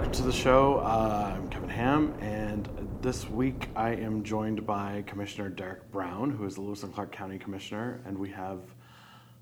[0.00, 0.78] Hi, everyone, and welcome to the show.
[0.78, 2.66] Uh, I'm Kevin Ham, and
[3.02, 7.12] this week I am joined by Commissioner Derek Brown, who is the Lewis and Clark
[7.12, 8.60] County Commissioner, and we have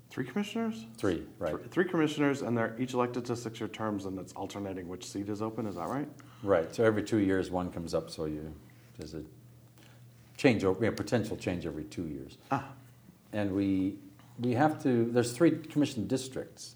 [0.09, 0.85] three commissioners?
[0.97, 1.55] Three, right.
[1.55, 5.05] Th- Three commissioners, and they're each elected to six year terms, and it's alternating which
[5.05, 6.09] seat is open, is that right?
[6.43, 6.75] Right.
[6.75, 8.09] So every two years, one comes up.
[8.09, 8.53] So you
[8.97, 9.23] there's a
[10.35, 12.37] change, over, yeah, potential change every two years.
[12.51, 12.67] Ah,
[13.31, 13.95] And we
[14.39, 15.05] we have to.
[15.05, 16.75] There's three commission districts.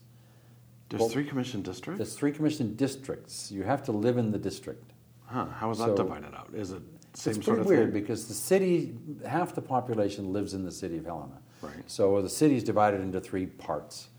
[0.94, 1.98] There's Well, three commission districts?
[1.98, 3.52] There's three commission districts.
[3.52, 4.94] You have to live in the district.
[5.26, 6.50] Huh, how is that So- divided out?
[6.54, 6.84] Is it
[7.16, 8.00] same it's sort pretty of weird thing?
[8.02, 8.96] because the city,
[9.26, 11.40] half the population lives in the city of Helena.
[11.64, 11.74] Right.
[11.88, 14.10] So the city is divided into three parts,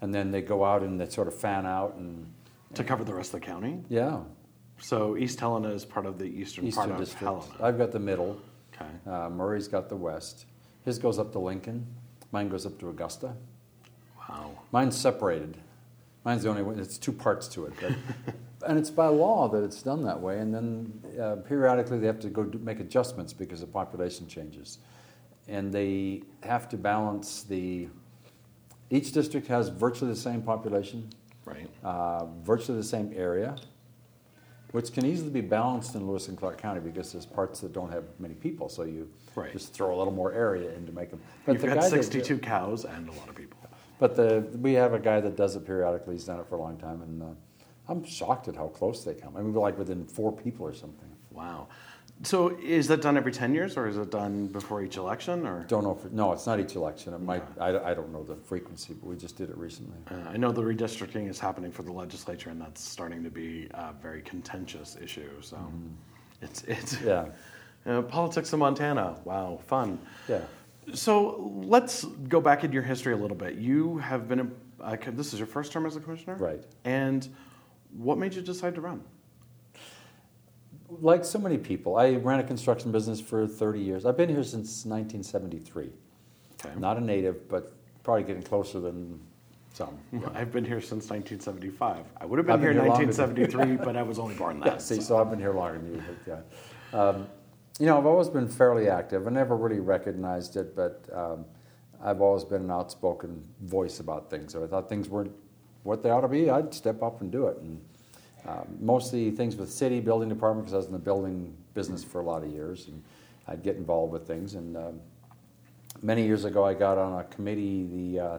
[0.00, 2.32] and then they go out and they sort of fan out and
[2.76, 3.84] To cover the rest of the county?
[3.90, 4.22] yeah,
[4.78, 7.22] So East Helena is part of the eastern, eastern part of district.
[7.24, 7.44] Helena.
[7.60, 8.40] I've got the middle.
[8.74, 8.88] Okay.
[9.06, 10.46] Uh, Murray's got the west.
[10.86, 11.86] His goes up to Lincoln.
[12.32, 13.34] Mine goes up to Augusta.
[14.28, 14.52] Wow.
[14.72, 15.58] Mine's separated.
[16.24, 16.78] Mine's the only one.
[16.78, 17.92] It's two parts to it, but,
[18.68, 20.38] and it's by law that it's done that way.
[20.38, 24.78] And then uh, periodically they have to go do, make adjustments because the population changes,
[25.48, 27.88] and they have to balance the.
[28.90, 31.08] Each district has virtually the same population,
[31.46, 31.68] Right.
[31.82, 33.56] uh, virtually the same area,
[34.72, 37.90] which can easily be balanced in Lewis and Clark County because there's parts that don't
[37.90, 39.50] have many people, so you Right.
[39.50, 41.20] just throw a little more area in to make them.
[41.48, 43.58] You've the got guy that- 62 cows and a lot of people.
[44.02, 46.14] But the, we have a guy that does it periodically.
[46.16, 47.26] He's done it for a long time, and uh,
[47.88, 49.36] I'm shocked at how close they come.
[49.36, 51.08] I mean, we're like within four people or something.
[51.30, 51.68] Wow.
[52.24, 55.46] So is that done every 10 years or is it done before each election?
[55.46, 57.14] Or Don't know no, it's not each election.
[57.14, 57.44] It might.
[57.60, 59.96] I, I don't know the frequency, but we just did it recently.
[60.10, 63.68] uh, I know the redistricting is happening for the legislature and that's starting to be
[63.74, 65.30] a very contentious issue.
[65.40, 65.58] So
[66.40, 67.26] it's, it's Yeah,
[67.86, 69.16] uh, politics in Montana.
[69.24, 69.98] Wow, fun.
[70.28, 70.40] yeah.
[70.94, 73.54] So let's go back in your history a little bit.
[73.54, 76.36] You have been, a, uh, this is your first term as a commissioner?
[76.36, 76.62] Right.
[76.84, 77.28] And
[77.96, 79.02] what made you decide to run?
[81.00, 84.04] Like so many people, I ran a construction business for 30 years.
[84.04, 85.90] I've been here since 1973.
[86.64, 86.78] Okay.
[86.78, 87.72] Not a native, but
[88.02, 89.18] probably getting closer than
[89.72, 89.98] some.
[90.34, 92.04] I've been here since 1975.
[92.20, 94.34] I would have been I've here in here longer than- 1973, but I was only
[94.34, 94.68] born then.
[94.72, 96.02] Yeah, see, so I've been here longer than you.
[96.26, 96.42] But
[96.92, 96.98] yeah.
[96.98, 97.26] Um,
[97.78, 99.26] you know, I've always been fairly active.
[99.26, 101.44] I never really recognized it, but um,
[102.02, 104.54] I've always been an outspoken voice about things.
[104.54, 105.32] If I thought things weren't
[105.82, 107.56] what they ought to be, I'd step up and do it.
[107.58, 107.80] And
[108.46, 112.20] um, mostly things with city building department because I was in the building business for
[112.20, 113.02] a lot of years, and
[113.46, 114.54] I'd get involved with things.
[114.54, 115.00] And um,
[116.02, 118.38] many years ago, I got on a committee, the uh,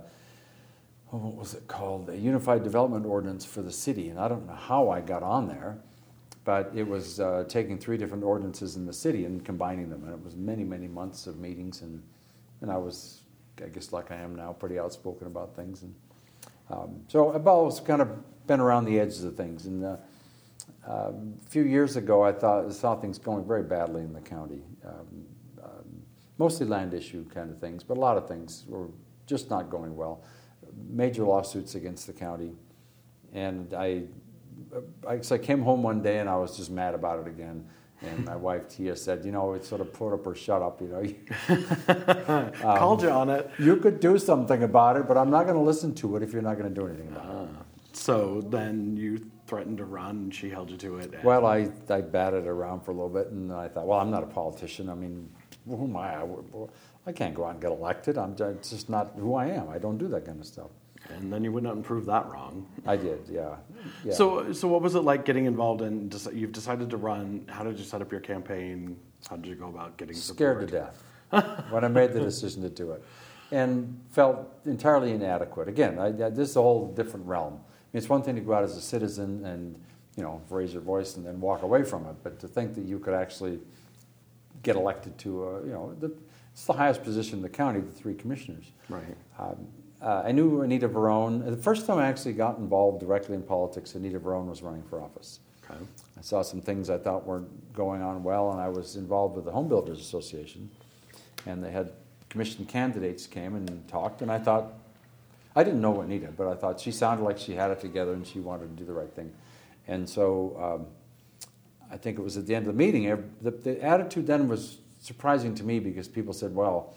[1.14, 2.08] oh, what was it called?
[2.08, 5.48] The Unified Development Ordinance for the city, and I don't know how I got on
[5.48, 5.78] there,
[6.46, 10.14] but it was uh, taking three different ordinances in the city and combining them, and
[10.14, 12.02] it was many, many months of meetings, and
[12.62, 13.22] and I was,
[13.64, 15.96] I guess, like I am now, pretty outspoken about things, and
[16.70, 19.84] um, so I've always kind of been around the edges of things, and.
[19.84, 19.98] Uh,
[20.86, 24.62] um, a few years ago, I thought saw things going very badly in the county.
[24.86, 25.26] Um,
[25.64, 26.02] um,
[26.38, 28.88] mostly land issue kind of things, but a lot of things were
[29.26, 30.24] just not going well.
[30.90, 32.52] Major lawsuits against the county,
[33.34, 34.04] and I,
[35.08, 37.66] I, so I came home one day and I was just mad about it again.
[38.02, 40.82] And my wife Tia said, "You know, it's sort of put up or shut up.
[40.82, 41.56] You know,
[42.28, 43.50] um, Called you on it.
[43.60, 46.34] you could do something about it, but I'm not going to listen to it if
[46.34, 47.46] you're not going to do anything about it." Uh-huh.
[47.94, 51.14] So then you threatened to run, and she held you to it.
[51.14, 54.10] and- Well, I, I batted around for a little bit, and I thought, well, I'm
[54.12, 54.90] not a politician.
[54.90, 55.30] I mean,
[55.68, 56.16] who am I?
[56.16, 56.26] I,
[57.06, 58.18] I can't go out and get elected.
[58.18, 59.70] I'm just not who I am.
[59.70, 60.72] I don't do that kind of stuff.
[61.10, 62.66] And then you went out and proved that wrong.
[62.86, 63.56] I did, yeah.
[64.04, 64.14] yeah.
[64.14, 66.12] So, so what was it like getting involved in?
[66.34, 67.46] You've decided to run.
[67.50, 68.98] How did you set up your campaign?
[69.30, 70.94] How did you go about getting scared support?
[71.32, 73.04] to death when I made the decision to do it,
[73.52, 75.68] and felt entirely inadequate.
[75.68, 77.54] Again, I, I, this is a whole different realm.
[77.54, 79.80] I mean, it's one thing to go out as a citizen and
[80.16, 82.86] you know raise your voice and then walk away from it, but to think that
[82.86, 83.60] you could actually
[84.62, 86.12] get elected to a, you know the,
[86.54, 88.72] it's the highest position in the county, the three commissioners.
[88.88, 89.04] Right.
[89.40, 89.68] Um,
[90.04, 91.46] uh, I knew Anita Varone.
[91.50, 95.02] The first time I actually got involved directly in politics, Anita Varone was running for
[95.02, 95.40] office.
[95.64, 95.80] Okay.
[96.18, 99.46] I saw some things I thought weren't going on well, and I was involved with
[99.46, 100.70] the Home Builders Association,
[101.46, 101.94] and they had
[102.30, 104.74] commission candidates came and talked, and I thought,
[105.56, 108.26] I didn't know Anita, but I thought she sounded like she had it together and
[108.28, 109.32] she wanted to do the right thing,
[109.88, 110.88] and so um,
[111.92, 113.06] I think it was at the end of the meeting.
[113.42, 116.94] The, the attitude then was surprising to me because people said, "Well,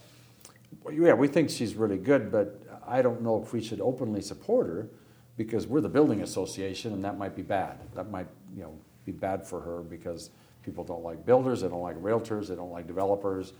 [0.82, 4.20] well, yeah, we think she's really good, but I don't know if we should openly
[4.20, 4.88] support her
[5.36, 7.78] because we're the building association, and that might be bad.
[7.94, 10.30] That might, you know, be bad for her because
[10.62, 13.52] people don't like builders, they don't like realtors, they don't like developers."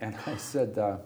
[0.00, 0.98] And I said, uh,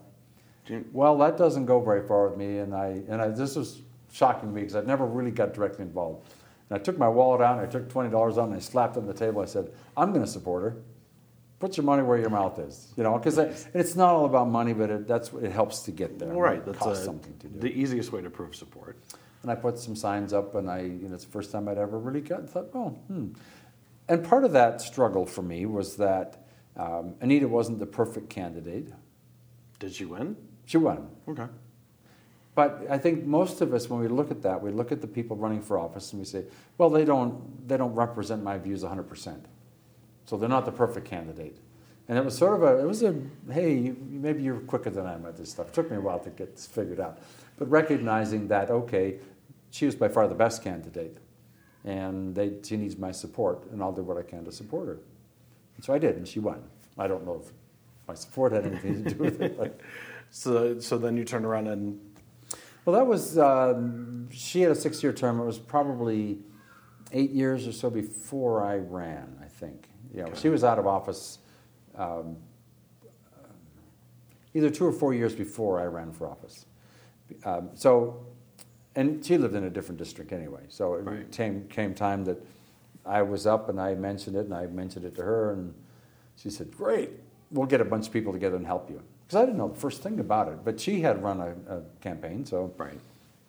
[0.92, 3.82] "Well, that doesn't go very far with me." And I and I, this was
[4.12, 6.26] shocking to me because I'd never really got directly involved.
[6.68, 8.96] And I took my wallet out and I took twenty dollars out and I slapped
[8.96, 9.42] it on the table.
[9.42, 10.76] I said, "I'm going to support her.
[11.62, 13.38] Put your money where your mouth is." You know, because
[13.72, 16.34] it's not all about money, but it, that's it helps to get there.
[16.34, 16.58] Right.
[16.58, 17.60] It That's costs a- something to do.
[17.60, 18.96] the easiest way to prove support.
[19.42, 21.78] And I put some signs up, and I, you know, it's the first time I'd
[21.78, 23.28] ever really got thought, oh, hmm.
[24.08, 26.44] And part of that struggle for me was that
[26.76, 28.88] um, Anita wasn't the perfect candidate.
[29.78, 30.36] Did she win?
[30.66, 31.08] She won.
[31.28, 31.46] Okay.
[32.54, 35.06] But I think most of us, when we look at that, we look at the
[35.06, 36.44] people running for office and we say,
[36.76, 39.40] well, they don't, they don't represent my views 100%.
[40.24, 41.56] So they're not the perfect candidate.
[42.08, 43.14] And it was sort of a, it was a,
[43.50, 45.68] hey, you- maybe you're quicker than I am at this stuff.
[45.68, 47.18] It took me a while to get this figured out.
[47.58, 49.18] But recognizing that, okay,
[49.70, 51.18] she was by far the best candidate.
[51.84, 54.98] And they, she needs my support, and I'll do what I can to support her.
[55.76, 56.62] And so I did, and she won.
[56.96, 57.52] I don't know if
[58.06, 59.80] my support had anything to do with it, but
[60.34, 62.00] So, so then you turned around and
[62.86, 65.38] Well, that was, um, she had a six year term.
[65.38, 66.38] It was probably
[67.12, 69.88] eight years or so before I ran, I think.
[70.14, 71.38] You know, she was out of office
[71.96, 72.36] um,
[74.54, 76.66] either two or four years before I ran for office.
[77.44, 78.24] Um, so,
[78.94, 80.60] and she lived in a different district anyway.
[80.68, 81.30] So it Right.
[81.32, 82.38] came, came time that
[83.06, 85.74] I was up and I mentioned it and I mentioned it to her and
[86.36, 87.10] she said, Great,
[87.50, 89.00] we'll get a bunch of people together and help you.
[89.26, 91.82] Because I didn't know the first thing about it, but she had run a, a
[92.00, 92.98] campaign, so right.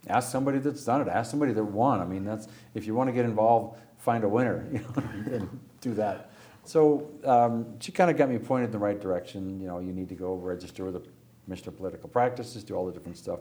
[0.08, 1.08] ask somebody that's done it.
[1.10, 2.00] Ask somebody that won.
[2.00, 5.04] I mean, that's if you want to get involved, find a winner, you know,
[5.36, 6.32] and do that.
[6.66, 9.60] So um, she kind of got me pointed in the right direction.
[9.60, 11.04] You know, you need to go register with the
[11.46, 13.40] Commissioner of Political Practices, do all the different stuff,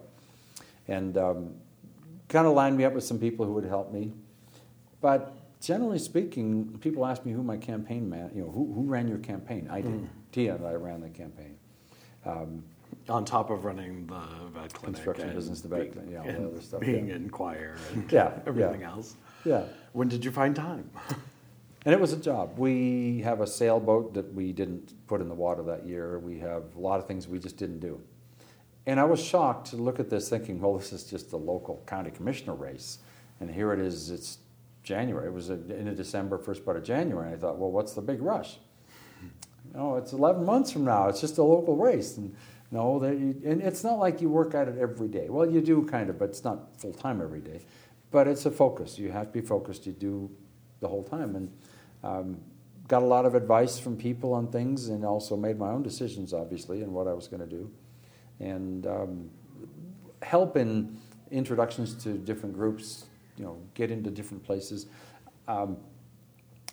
[0.88, 1.54] and um,
[2.28, 4.12] kind of lined me up with some people who would help me.
[5.00, 9.06] But generally speaking, people ask me who my campaign man, you know, who, who ran
[9.06, 9.68] your campaign?
[9.70, 10.08] I did.
[10.32, 11.56] Tia and I ran the campaign.
[12.24, 12.64] Um,
[13.08, 14.20] On top of running the
[14.52, 17.16] vet clinic, Construction business, the vet clinic, yeah, all the other stuff, being yeah.
[17.16, 18.40] in choir and Yeah, yeah.
[18.46, 19.16] everything else.
[19.44, 19.64] yeah.
[19.92, 20.90] When did you find time?
[21.84, 22.58] And it was a job.
[22.58, 26.18] We have a sailboat that we didn't put in the water that year.
[26.18, 28.00] We have a lot of things we just didn't do.
[28.86, 31.82] And I was shocked to look at this thinking, well, this is just a local
[31.86, 32.98] county commissioner race.
[33.40, 34.38] And here it is, it's
[34.82, 35.26] January.
[35.26, 37.28] It was in a December, first part of January.
[37.28, 38.58] And I thought, well, what's the big rush?
[39.74, 41.08] No, it's 11 months from now.
[41.08, 42.16] It's just a local race.
[42.16, 42.34] And
[42.70, 45.28] no, and it's not like you work at it every day.
[45.28, 47.62] Well, you do kind of, but it's not full time every day.
[48.10, 48.98] But it's a focus.
[48.98, 49.86] You have to be focused.
[49.86, 50.30] You do
[50.80, 51.36] the whole time.
[51.36, 51.50] And
[52.02, 52.38] um,
[52.88, 56.32] got a lot of advice from people on things and also made my own decisions,
[56.34, 57.70] obviously, and what I was going to do.
[58.40, 59.30] And um,
[60.22, 60.98] help in
[61.30, 63.06] introductions to different groups,
[63.36, 64.86] you know, get into different places.
[65.48, 65.76] Um,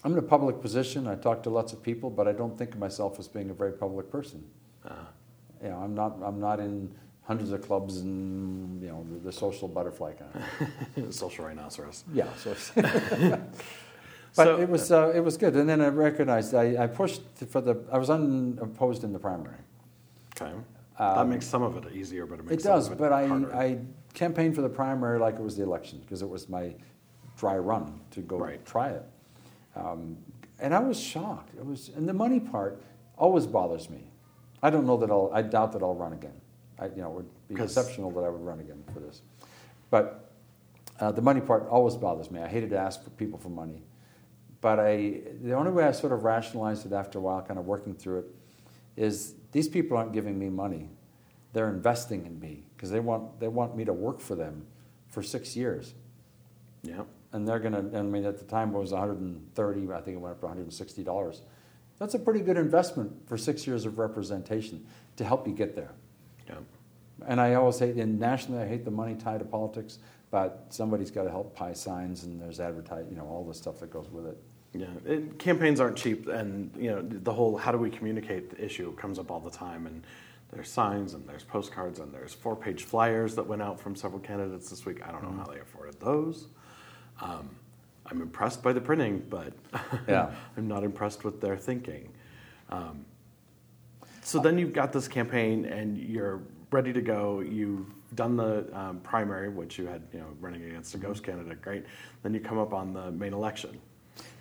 [0.03, 1.07] I'm in a public position.
[1.07, 3.53] I talk to lots of people, but I don't think of myself as being a
[3.53, 4.43] very public person.
[4.85, 4.93] Uh,
[5.61, 6.17] You know, I'm not.
[6.23, 6.89] I'm not in
[7.23, 10.31] hundreds of clubs and you know the, the social butterfly kind.
[10.97, 12.03] Of social rhinoceros.
[12.13, 12.27] yeah.
[12.37, 12.55] So,
[14.39, 15.55] but So- it was uh, it was good.
[15.55, 17.75] And then I recognized I, I pushed for the.
[17.91, 19.57] I was unopposed in the primary.
[20.41, 20.53] Okay.
[20.97, 23.53] that makes some of it easier, but it makes It does, of but I, harder.
[23.53, 23.79] I
[24.13, 26.73] campaigned for the primary like it was the election because it was my
[27.37, 28.65] dry run to go Right.
[28.65, 29.03] try it.
[29.75, 30.17] Um,
[30.59, 31.53] and I was shocked.
[31.57, 32.81] It was, and the money part
[33.17, 34.11] always bothers me.
[34.63, 36.39] I don't know that I'll, I doubt that I'll run again.
[36.79, 39.21] I, you know, it would be exceptional that I would run again for this.
[39.89, 40.31] But
[40.99, 42.39] uh, the money part always bothers me.
[42.41, 43.81] I hated to ask for people for money.
[44.61, 47.65] But I, the only way I sort of rationalized it after a while, kind of
[47.65, 48.25] working through it,
[48.97, 50.89] is these people aren't giving me money.
[51.53, 54.65] They're investing in me because they want, they want me to work for them
[55.07, 55.93] for six years.
[56.83, 57.03] yeah.
[57.31, 60.19] And they're going to, I mean, at the time it was 130, I think it
[60.19, 61.41] went up to $160.
[61.99, 64.85] That's a pretty good investment for six years of representation
[65.17, 65.91] to help you get there.
[66.47, 66.55] Yeah.
[67.27, 69.99] And I always hate, and nationally, I hate the money tied to politics,
[70.31, 73.79] but somebody's got to help buy signs and there's advertise, you know, all the stuff
[73.81, 74.37] that goes with it.
[74.73, 78.63] Yeah, and campaigns aren't cheap, and you know the whole "how do we communicate" the
[78.63, 79.87] issue comes up all the time.
[79.87, 80.03] And
[80.51, 84.69] there's signs, and there's postcards, and there's four-page flyers that went out from several candidates
[84.69, 85.01] this week.
[85.07, 86.47] I don't know how they afforded those.
[87.21, 87.49] Um,
[88.07, 89.53] I'm impressed by the printing, but
[90.07, 90.31] Yeah.
[90.57, 92.09] I'm not impressed with their thinking.
[92.69, 93.05] Um,
[94.21, 97.41] so then you've got this campaign, and you're ready to go.
[97.41, 101.61] You've done the um, primary, which you had, you know, running against a ghost candidate.
[101.61, 101.85] Great.
[102.23, 103.79] Then you come up on the main election.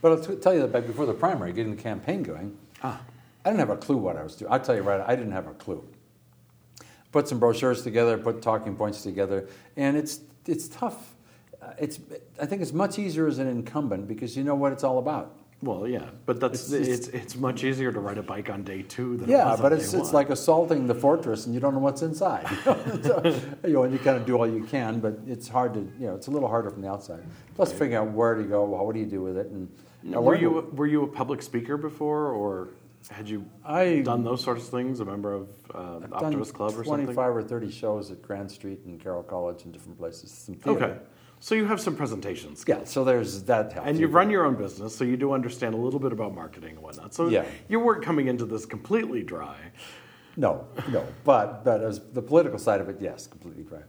[0.01, 3.01] But I'll t- tell you that back before the primary, getting the campaign going, Ah.
[3.45, 4.53] I didn't have a clue what I was doing.
[4.53, 5.83] I'll tell you right, I didn't have a clue.
[7.13, 11.15] Put some brochures together, put talking points together, and it's it's tough.
[11.63, 11.99] Uh, It's
[12.41, 15.35] I think it's much easier as an incumbent because you know what it's all about.
[15.61, 18.83] Well, yeah, but that's It's- it's, it's- much easier to ride a bike on day
[18.83, 20.13] two than it Yeah, was but it's it's one.
[20.13, 22.47] like assaulting the fortress and you don't know what's inside.
[23.03, 23.21] so,
[23.65, 26.07] you know, and you kind of do all you can, but it's hard to you
[26.07, 27.25] know it's a little harder from the outside.
[27.57, 29.69] Plus, figuring out where to go, well, what do you do with it, and
[30.15, 32.69] I were you were you a public speaker before, or
[33.11, 35.01] had you I done those sorts of things?
[35.01, 37.07] A member of uh, Optimist Club or something?
[37.07, 37.25] 25 something?
[37.37, 40.49] or 30 shows at Grandstreet and Carroll College and different places.
[40.65, 40.99] Okay,
[41.41, 42.79] so you have some presentation skills.
[42.81, 43.89] Yeah, so there's that helps.
[43.89, 46.35] And You you've run your own business, so you do understand a little bit about
[46.35, 47.15] marketing and whatnot.
[47.15, 47.45] So Yeah.
[47.69, 49.57] you weren't coming into this completely dry.
[50.37, 53.81] No, no, but but as the political side of it, yes, completely dry.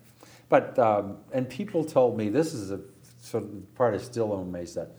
[0.50, 2.80] But um, and people told me this is a
[3.22, 4.90] sort of part I still am amazed at.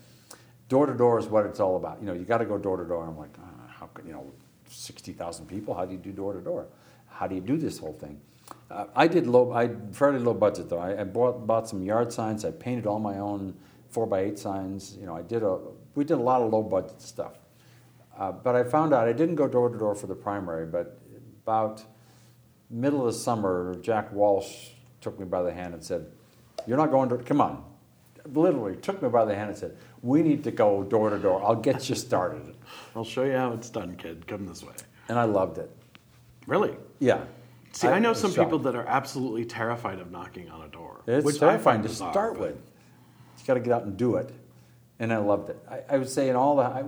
[0.69, 1.99] Door to door is what it's all about.
[1.99, 3.05] You know, you got to go door to door.
[3.05, 4.31] I'm like, ah, how could you know,
[4.69, 5.73] sixty thousand people?
[5.73, 6.67] How do you do door to door?
[7.09, 8.21] How do you do this whole thing?
[8.69, 10.79] Uh, I did low, I fairly low budget though.
[10.79, 12.45] I, I bought bought some yard signs.
[12.45, 13.55] I painted all my own
[13.89, 14.97] four by eight signs.
[14.99, 15.59] You know, I did a
[15.95, 17.33] we did a lot of low budget stuff.
[18.17, 20.99] Uh, but I found out I didn't go door to door for the primary, but
[21.43, 21.83] about
[22.69, 24.69] middle of the summer, Jack Walsh
[25.01, 26.05] took me by the hand and said,
[26.65, 27.63] "You're not going to come on."
[28.33, 31.43] Literally took me by the hand and said, "We need to go door to door.
[31.43, 32.55] I'll get you started."
[32.95, 34.27] I'll show you how it's done, kid.
[34.27, 34.73] Come this way.
[35.09, 35.69] And I loved it.
[36.47, 36.75] Really?
[36.99, 37.25] Yeah.
[37.73, 38.49] See, I, know some shocked.
[38.49, 41.01] people that are absolutely terrified of knocking on a door.
[41.07, 42.55] It's which I terrifying find to bizarre, start but- with.
[43.39, 44.29] You got to get out and do it,
[44.99, 45.57] and I loved it.
[45.69, 46.83] I, I would say in all the I,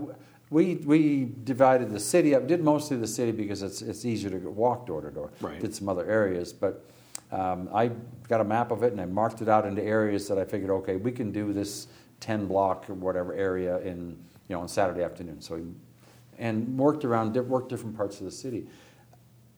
[0.52, 2.46] we we divided the city up.
[2.46, 5.32] Did mostly the city because it's it's easier to walk door to door.
[5.42, 5.60] Right.
[5.60, 6.86] Did some other areas, but
[7.32, 7.90] um, I
[8.30, 10.70] got a map of it and I marked it out into areas that I figured,
[10.70, 11.88] okay, we can do this
[12.20, 14.10] ten block or whatever area in
[14.48, 15.42] you know on Saturday afternoon.
[15.42, 15.60] So,
[16.38, 18.68] and worked around worked different parts of the city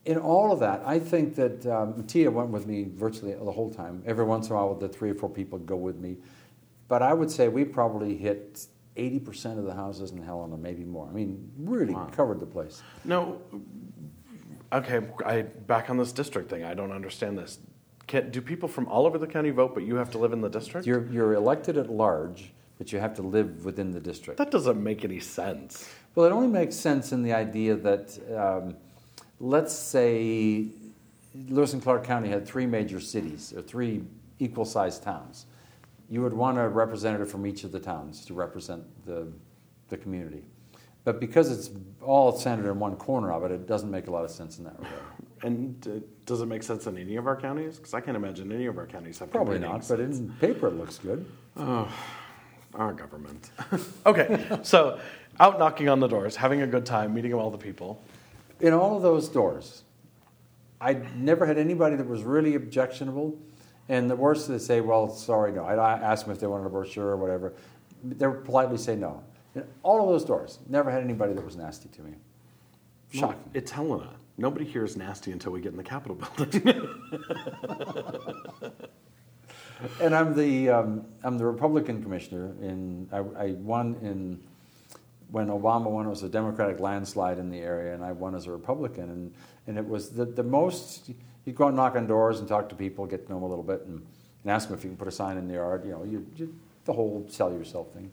[0.06, 3.70] in all of that, I think that um, Tia went with me virtually the whole
[3.74, 4.02] time.
[4.06, 6.16] Every once in a while, the three or four people go with me.
[6.88, 11.08] But I would say we probably hit 80% of the houses in Helena, maybe more.
[11.08, 12.08] I mean, really Wow.
[12.12, 12.82] covered the place.
[13.04, 13.40] No.
[14.72, 16.62] Okay, I back on this district thing.
[16.64, 17.58] I don't understand this.
[18.06, 20.40] Can, do people from all over the county vote, but you have to live in
[20.40, 20.86] the district?
[20.86, 24.38] You're, you're elected at large, but you have to live within the district.
[24.38, 25.88] that doesn't make any sense.
[26.14, 28.76] Well, it only makes sense in the idea that, um,
[29.40, 30.66] let's say,
[31.48, 34.02] Lewis and Clark County had three major cities, or three
[34.38, 35.46] equal sized towns.
[36.08, 39.28] You would want a representative from each of the towns to represent the,
[39.88, 40.44] the community.
[41.04, 41.70] But because it's
[42.02, 44.64] all centered in one corner of it, it doesn't make a lot of sense in
[44.64, 45.02] that regard.
[45.42, 47.76] And uh, does it make sense in any of our counties?
[47.76, 50.74] Because I can't imagine any of our counties have Probably not, but in paper it
[50.74, 51.24] looks good.
[52.74, 53.50] our government.
[54.06, 54.98] okay, so
[55.38, 58.02] out knocking on the doors, having a good time, meeting all the people.
[58.60, 59.82] In all of those doors,
[60.80, 63.38] I never had anybody that was really objectionable.
[63.88, 65.64] And the worst, they say, well, sorry, no.
[65.64, 67.52] I asked them if they wanted a brochure or whatever.
[68.02, 69.22] They would politely say no.
[69.54, 72.12] In all of those doors, never had anybody that was nasty to me.
[73.14, 73.50] Well, Shocking.
[73.54, 74.10] it's Helena.
[74.38, 76.88] Nobody here is nasty until we get in the Capitol building.
[80.00, 82.54] And I'm the um, I'm the Republican commissioner.
[82.62, 84.40] In I, I won in
[85.30, 86.06] when Obama won.
[86.06, 89.10] It was a Democratic landslide in the area, and I won as a Republican.
[89.10, 89.34] And
[89.66, 91.10] and it was the the most.
[91.44, 93.48] you'd go and knock on doors and talk to people, get to know them a
[93.48, 94.04] little bit, and,
[94.42, 95.84] and ask them if you can put a sign in the yard.
[95.84, 96.54] You know, you, you
[96.84, 98.12] the whole sell yourself thing.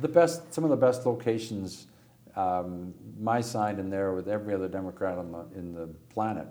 [0.00, 1.86] The best, some of the best locations.
[2.34, 6.48] Um, my sign in there with every other Democrat on the in the planet,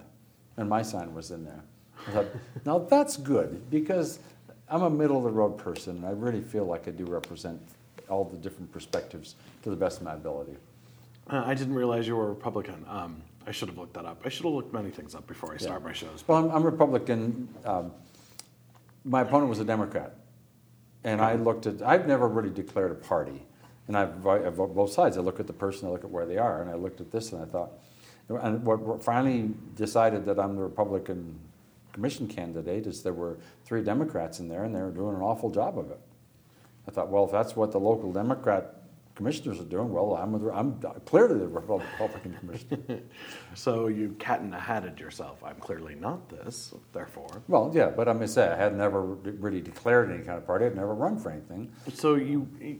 [0.58, 1.63] and my sign was in there.
[2.08, 2.27] I thought,
[2.65, 4.20] now that's good because
[4.72, 5.98] I'm a middle of the road person.
[5.98, 7.62] And I really feel like I do represent
[8.10, 10.56] all the different perspectives to the best of my ability.
[11.30, 12.86] Uh, I didn't realize you were a Republican.
[12.88, 14.22] Um, I should have looked that up.
[14.25, 16.24] I should have looked many things up before I start my shows.
[16.27, 17.48] Well, I'm, I'm Republican.
[17.65, 17.91] Um,
[19.03, 20.15] my opponent was a Democrat,
[21.03, 21.82] and I looked at.
[21.82, 23.41] I've never really declared a party,
[23.88, 25.18] and I've, I vote both sides.
[25.18, 27.12] I look at the person, I look at where they are, and I looked at
[27.12, 27.72] this, and I thought,
[28.30, 31.39] and what what finally decided that I'm the Republican
[31.94, 35.50] commission candidate is there were three Democrats in there, and they were doing an awful
[35.50, 36.00] job of it.
[36.88, 38.81] I thought, well, if that's what the local Democrat
[39.22, 43.01] commissioners are doing, well, I'm, with- I'm clearly the Republican commissioner.
[43.54, 45.44] So you cat in the hatted yourself.
[45.44, 47.44] I'm clearly not this, therefore.
[47.50, 50.66] Well, yeah, but I'm gonna say I had never really declared any kind of party.
[50.66, 51.72] I'd never run for anything.
[51.94, 52.80] So you, you-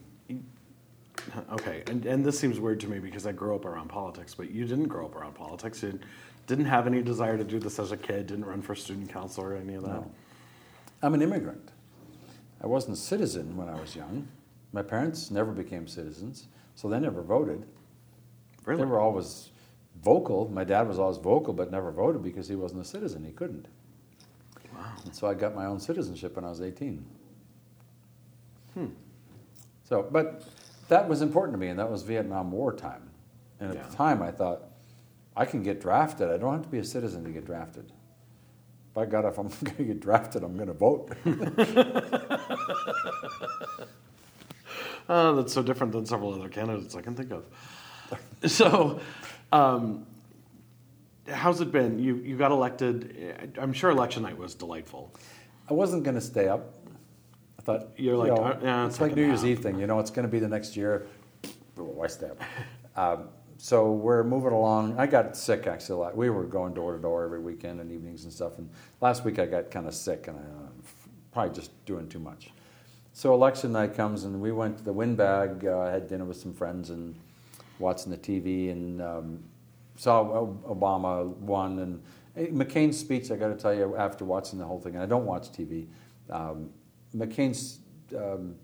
[1.54, 4.50] okay, and, and this seems weird to me because I grew up around politics, but
[4.50, 5.84] you didn't grow up around politics.
[5.84, 6.00] You
[6.48, 8.28] didn't have any desire to do this as a kid.
[8.28, 9.90] Didn't run for student council or any of that.
[10.02, 10.12] No.
[11.04, 11.70] I'm an immigrant.
[12.64, 14.28] I wasn't a citizen when I was young.
[14.74, 17.66] My parents never became citizens, so they never voted.
[18.66, 18.82] Really?
[18.82, 19.50] They were always
[20.04, 20.50] vocal.
[20.50, 23.24] My dad was always vocal, but never voted because he wasn't a citizen.
[23.26, 23.68] He couldn't.
[24.74, 24.94] Wow.
[25.06, 27.06] And so I got my own citizenship when I was 18.
[28.74, 28.86] Hmm.
[29.84, 30.46] So, but
[30.88, 33.10] that was important to me, and that was Vietnam War time.
[33.60, 33.84] And at Yeah.
[33.88, 34.64] the time, I thought,
[35.36, 36.30] I can get drafted.
[36.30, 37.92] I don't have to be a citizen to get drafted.
[38.94, 41.12] By God, if I'm going to get drafted, I'm going to vote.
[45.12, 47.46] Uh, that's so different than several other candidates I can think of.
[48.48, 49.00] So,
[49.52, 50.08] um,
[51.30, 52.00] how's it been?
[52.00, 53.54] You you got elected.
[53.58, 55.14] I'm sure election night was delightful.
[55.70, 56.74] I wasn't going to stay up.
[57.60, 59.46] I thought You're like, you know, uh, yeah, it's take like New Year's.
[59.46, 59.80] Eve thing.
[59.80, 61.08] You know, it's going to be the next year.
[61.76, 62.42] Why stay up?
[62.96, 64.98] um, so we're moving along.
[64.98, 65.96] I got sick actually.
[65.96, 66.18] a lot.
[66.18, 68.58] We were going door to door every weekend and evenings and stuff.
[68.58, 68.70] And
[69.02, 70.70] last week I got kind of sick and I uh,
[71.32, 72.52] probably just doing too much.
[73.22, 75.64] So election night comes and we went to the Windbag.
[75.64, 77.14] Uh, had dinner with some friends and
[77.78, 79.44] watching the TV and um,
[79.96, 82.02] saw Obama won
[82.36, 83.30] and McCain's speech.
[83.30, 85.86] I got to tell you, after watching the whole thing, and I don't watch TV.
[86.32, 86.72] Um,
[87.16, 87.82] McCain's
[88.18, 88.56] um,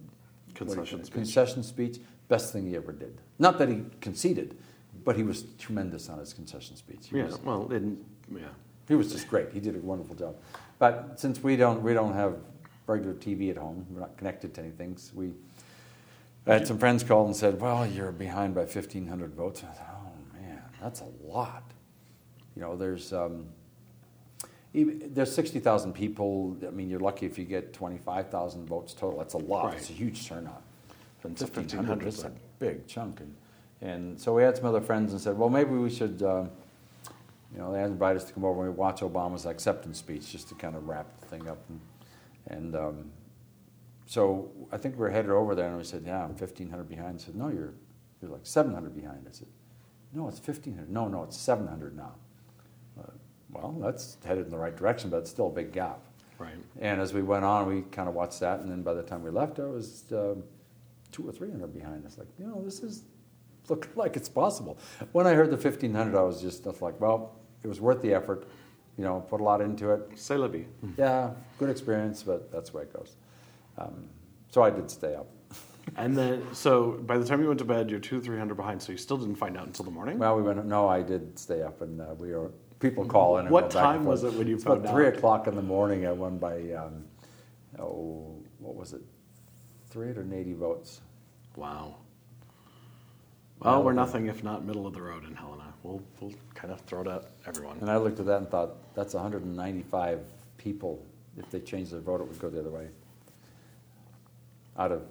[0.58, 1.14] what do you Concession speech.
[1.14, 3.22] concession speech, best thing he ever did.
[3.38, 4.58] Not that he conceded,
[5.06, 7.10] but he was tremendous on his concession speech.
[7.12, 7.26] He Yeah.
[7.26, 8.40] was, Well, yeah.
[8.88, 9.52] he was just great.
[9.52, 10.36] He did a wonderful job.
[10.80, 12.38] But since we don't we don't have
[12.88, 14.98] regular TV at home, we're not connected to anything.
[14.98, 15.34] So we
[16.48, 20.02] I had some friends called and said, "Well, you're behind by 1,500 votes." I thought,
[20.02, 21.64] "Oh man, that's a lot."
[22.56, 23.48] You know, there's um,
[24.74, 26.56] even, there's 60,000 people.
[26.66, 29.20] I mean, you're lucky if you get 25,000 votes total.
[29.20, 29.66] That's a lot.
[29.66, 29.78] Right.
[29.78, 30.62] It's a huge turnout.
[31.20, 33.20] From 1,500 1,500, is a big chunk.
[33.20, 33.36] And,
[33.82, 36.52] and so we had some other friends and said, well, maybe we should, um,
[37.52, 40.48] you know, they invited us to come over and we watch Obama's acceptance speech just
[40.50, 41.58] to kind of wrap the thing up.
[41.70, 41.80] And,
[42.48, 43.12] and um,
[44.08, 47.20] so I think we are headed over there and we said, yeah, I'm 1,500 behind.
[47.20, 47.74] I said, no, you're,
[48.22, 49.26] you're like 700 behind.
[49.28, 49.50] I said,
[50.14, 50.90] no, it's 1,500.
[50.90, 52.16] No, no, it's 700 now.
[52.98, 53.12] Uh,
[53.52, 56.00] well, that's headed in the right direction, but it's still a big gap.
[56.40, 56.56] Right.
[56.80, 59.24] And as we went on, we kind of watched that, and then by the time
[59.24, 60.44] we left, I was um,
[61.12, 62.04] two or three hundred behind.
[62.06, 63.04] It's like, you know, this is
[63.70, 64.78] looking like it's possible.
[65.14, 68.14] When I heard the fifteen hundred, I was just like, well, it was worth the
[68.14, 68.48] effort.
[68.98, 70.02] You know, put a lot into it.
[70.16, 70.66] C'est la vie.
[70.98, 73.16] Yeah, good experience, but that's the way it goes.
[73.78, 74.10] Um,
[74.50, 75.28] so I did stay up.
[75.96, 78.82] And then, so by the time you went to bed, you're two, three hundred behind.
[78.82, 80.20] So you still didn't find out until the morning.
[80.20, 80.66] Well, we went.
[80.66, 83.46] No, I did stay up, and uh, we were people call in.
[83.46, 86.06] And What time was it when you It's about found three o'clock in the morning.
[86.06, 87.06] I won by um,
[87.80, 89.02] oh, what was it?
[89.90, 91.00] Three hundred and eighty votes.
[91.56, 91.96] Wow.
[93.60, 95.67] Well, we're nothing if not middle of the road in Helena.
[95.84, 97.78] We'll we'll kind of throw it at everyone.
[97.80, 100.20] And I looked at that and thought, that's 195
[100.58, 101.04] people.
[101.38, 102.88] If they changed their vote, it would go the other way.
[104.78, 105.04] Out of,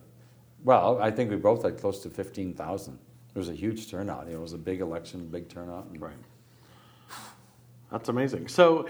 [0.65, 2.99] well, I think we both had close to 15,000.
[3.35, 4.29] It was a huge turnout.
[4.29, 5.87] It was a big election, big turnout.
[5.99, 6.15] Right.
[7.91, 8.49] That's amazing.
[8.49, 8.89] So,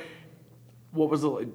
[0.93, 1.49] what was the?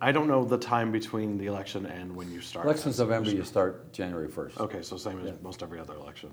[0.00, 2.66] I don't know the time between the election and when you start.
[2.66, 4.58] Elections November, you start January 1st.
[4.58, 5.32] Okay, so same as Yeah.
[5.42, 6.30] most every other election.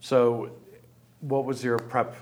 [0.00, 0.52] So,
[1.20, 2.14] what was your prep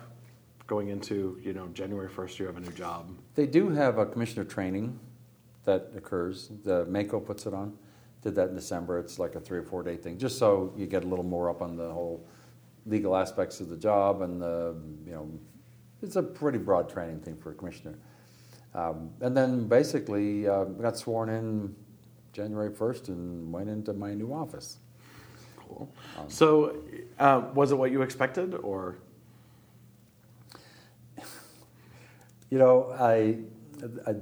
[0.66, 1.38] going into?
[1.42, 3.10] You know, January first, you have a new job.
[3.34, 4.98] They do have a commissioner training
[5.64, 6.50] that occurs.
[6.64, 7.76] The MACO puts it on.
[8.22, 8.98] Did that in December.
[8.98, 11.48] It's like a three or four day thing, just so you get a little more
[11.50, 12.26] up on the whole
[12.86, 14.74] legal aspects of the job and the
[15.04, 15.30] you know,
[16.02, 17.94] it's a pretty broad training thing for a commissioner.
[18.74, 21.74] Um, and then basically uh, got sworn in
[22.32, 24.78] January first and went into my new office.
[25.56, 25.90] Cool.
[26.18, 26.76] Um, So,
[27.18, 28.98] uh, was it what you expected, or
[32.50, 33.38] You know, I,
[34.06, 34.14] I,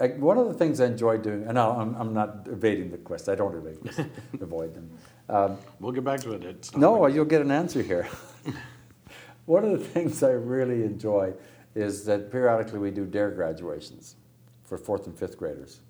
[0.00, 2.98] I one of the things I enjoy doing, and no, I'm, I'm not evading the
[2.98, 3.28] quest.
[3.28, 4.10] I don't evade
[4.40, 4.90] avoid them.
[5.28, 6.44] Um, we'll get back to it?
[6.44, 8.08] It's no, like- you'll get an answer here.
[9.46, 11.32] one of the things I really enjoy
[11.74, 14.16] is that periodically we do DARE graduations
[14.64, 15.80] for fourth and fifth graders.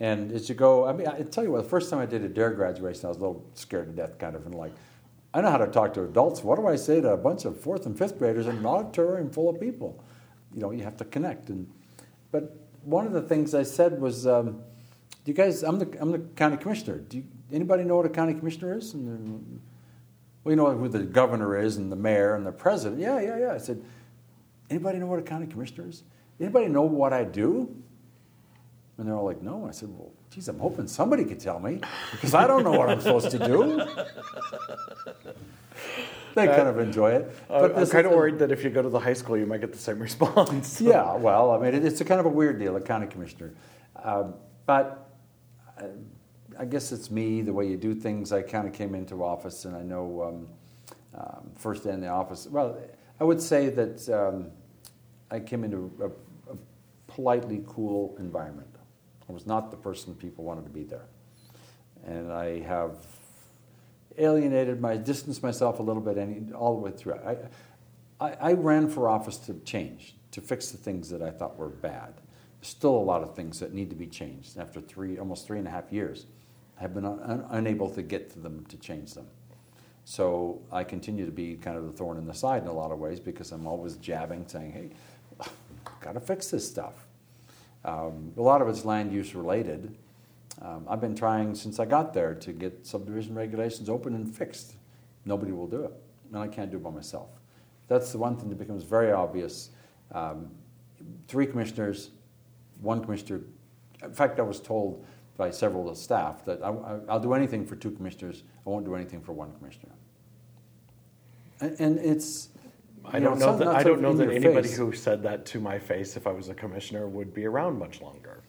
[0.00, 2.24] And as you go, I mean, I tell you what, the first time I did
[2.24, 4.72] a DARE graduation, I was a little scared to death, kind of, and like,
[5.32, 6.42] I know how to talk to adults.
[6.42, 9.30] What do I say to a bunch of fourth and fifth graders in an auditorium
[9.30, 10.02] full of people?
[10.54, 11.48] You know, you have to connect.
[11.50, 11.70] And
[12.30, 14.62] but one of the things I said was, um,
[15.24, 15.62] "Do you guys?
[15.62, 16.98] I'm the I'm the county commissioner.
[16.98, 19.60] Do you, anybody know what a county commissioner is?" And
[20.44, 23.00] well, you know who the governor is and the mayor and the president.
[23.00, 23.52] Yeah, yeah, yeah.
[23.52, 23.82] I said,
[24.70, 26.02] anybody know what a county commissioner is?
[26.40, 27.74] Anybody know what I do?
[28.98, 29.66] And they're all like, no.
[29.66, 31.80] I said, well, geez, I'm hoping somebody could tell me
[32.12, 33.84] because I don't know what I'm supposed to do.
[36.34, 37.34] they kind of enjoy it.
[37.48, 39.60] Uh, I'm kind of worried that if you go to the high school, you might
[39.60, 40.80] get the same response.
[40.80, 43.52] yeah, well, I mean, it's a kind of a weird deal, a county commissioner.
[44.02, 44.34] Um,
[44.66, 45.10] but
[45.80, 45.86] uh,
[46.58, 48.32] I guess it's me, the way you do things.
[48.32, 50.48] I kind of came into office, and I know um,
[51.18, 52.46] um, first day in the office.
[52.46, 52.78] Well,
[53.20, 54.50] I would say that um,
[55.30, 56.56] I came into a, a
[57.06, 58.68] politely cool environment.
[59.28, 61.06] I was not the person people wanted to be there,
[62.04, 63.06] and I have
[64.18, 67.14] alienated my distanced myself a little bit any, all the way through.
[67.14, 67.36] I,
[68.20, 71.68] I, I ran for office to change, to fix the things that I thought were
[71.68, 72.14] bad.
[72.60, 74.58] There's still a lot of things that need to be changed.
[74.58, 76.26] After three, almost three and a half years,
[76.78, 79.26] I have been un, unable to get to them to change them.
[80.04, 82.90] So I continue to be kind of the thorn in the side in a lot
[82.90, 84.90] of ways because I'm always jabbing, saying, "Hey,
[86.00, 87.01] got to fix this stuff."
[87.84, 89.96] Um, a lot of it's land use related.
[90.60, 94.74] Um, I've been trying since I got there to get subdivision regulations open and fixed.
[95.24, 95.92] Nobody will do it,
[96.28, 97.30] and I can't do it by myself.
[97.88, 99.70] That's the one thing that becomes very obvious.
[100.12, 100.50] Um,
[101.26, 102.10] three commissioners,
[102.80, 103.40] one commissioner.
[104.02, 105.04] In fact, I was told
[105.36, 108.44] by several of the staff that I, will do anything for two commissioners.
[108.66, 109.92] I won't do anything for one commissioner.
[111.60, 112.48] And, and it's.
[113.04, 114.76] I don't know, know that I don't know that anybody face.
[114.76, 118.00] who said that to my face, if I was a commissioner, would be around much
[118.00, 118.42] longer.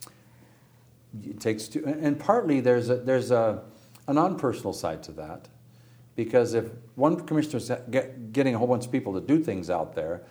[1.23, 3.63] It takes two, and partly there's a, there's a,
[4.07, 5.47] a non-personal side to that,
[6.15, 9.95] because if one commissioner's get, getting a whole bunch of people to do things out
[9.95, 10.23] there,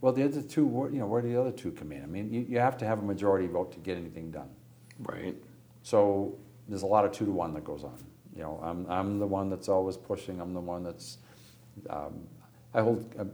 [0.00, 2.02] well, the other two, you know, where do the other two come in?
[2.02, 4.50] I mean, you, you have to have a majority vote to get anything done.
[5.00, 5.34] Right.
[5.82, 6.36] So
[6.68, 7.98] there's a lot of two to one that goes on.
[8.34, 10.40] You know, I'm, I'm the one that's always pushing.
[10.40, 11.18] I'm the one that's,
[11.88, 12.26] um,
[12.76, 13.24] I hold, uh,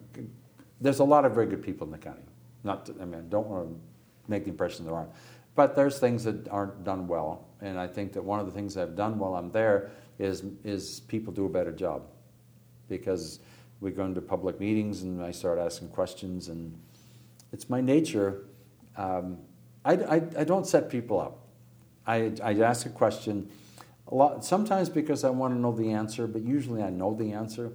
[0.81, 2.23] there's a lot of very good people in the county.
[2.65, 3.81] Not, to, I mean, I don't want to
[4.29, 5.11] make the impression there aren't.
[5.57, 7.49] But there's things that aren't done well.
[7.61, 11.01] And I think that one of the things I've done while I'm there is, is
[11.01, 12.05] people do a better job.
[12.89, 13.41] Because
[13.81, 16.79] we go into public meetings and I start asking questions, and
[17.53, 18.45] it's my nature.
[18.97, 19.39] Um,
[19.85, 21.39] I, I, I don't set people up.
[22.07, 23.51] I, I ask a question
[24.09, 27.33] a lot, sometimes because I want to know the answer, but usually I know the
[27.33, 27.73] answer.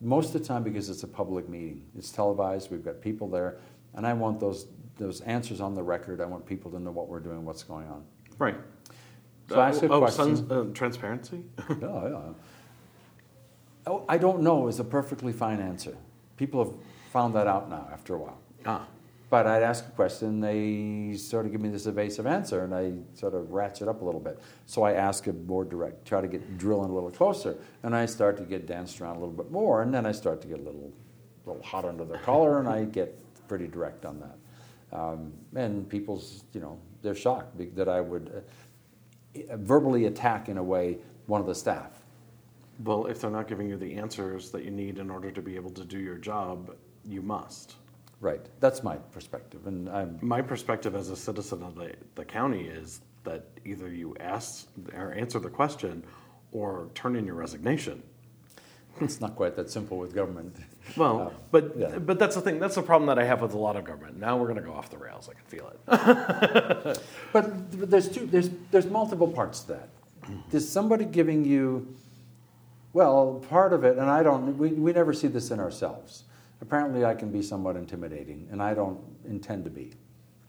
[0.00, 1.84] Most of the time because it's a public meeting.
[1.96, 3.58] It's televised, we've got people there,
[3.94, 6.20] and I want those, those answers on the record.
[6.20, 8.04] I want people to know what we're doing, what's going on.
[8.38, 8.56] Right.
[9.48, 10.50] So uh, I ask a oh, question.
[10.50, 11.44] uh, transparency?
[11.68, 12.18] yeah, yeah.
[13.86, 15.96] Oh, I don't know is a perfectly fine answer.
[16.36, 16.74] People have
[17.12, 18.38] found that out now after a while.
[18.64, 18.86] Ah.
[19.30, 22.92] But I'd ask a question, they sort of give me this evasive answer, and I
[23.14, 24.40] sort of ratchet up a little bit.
[24.66, 28.06] So I ask a more direct, try to get drilling a little closer, and I
[28.06, 30.58] start to get danced around a little bit more, and then I start to get
[30.58, 30.92] a little,
[31.46, 33.16] little hot under the collar, and I get
[33.46, 34.98] pretty direct on that.
[34.98, 38.42] Um, and people's, you know, they're shocked that I would
[39.38, 42.02] uh, verbally attack in a way one of the staff.
[42.82, 45.54] Well, if they're not giving you the answers that you need in order to be
[45.54, 47.76] able to do your job, you must.
[48.20, 48.46] Right.
[48.60, 50.18] That's my perspective, and I'm.
[50.20, 55.12] My perspective as a citizen of the, the county is that either you ask or
[55.12, 56.04] answer the question,
[56.52, 58.02] or turn in your resignation.
[59.00, 60.54] It's not quite that simple with government.
[60.98, 61.98] Well, uh, but yeah.
[61.98, 62.58] but that's the thing.
[62.58, 64.18] That's the problem that I have with a lot of government.
[64.18, 65.30] Now we're going to go off the rails.
[65.30, 67.00] I can feel it.
[67.32, 68.26] but there's two.
[68.26, 69.88] There's there's multiple parts to that.
[70.50, 71.96] There's somebody giving you.
[72.92, 74.58] Well, part of it, and I don't.
[74.58, 76.24] We, we never see this in ourselves
[76.60, 79.92] apparently I can be somewhat intimidating, and I don't intend to be.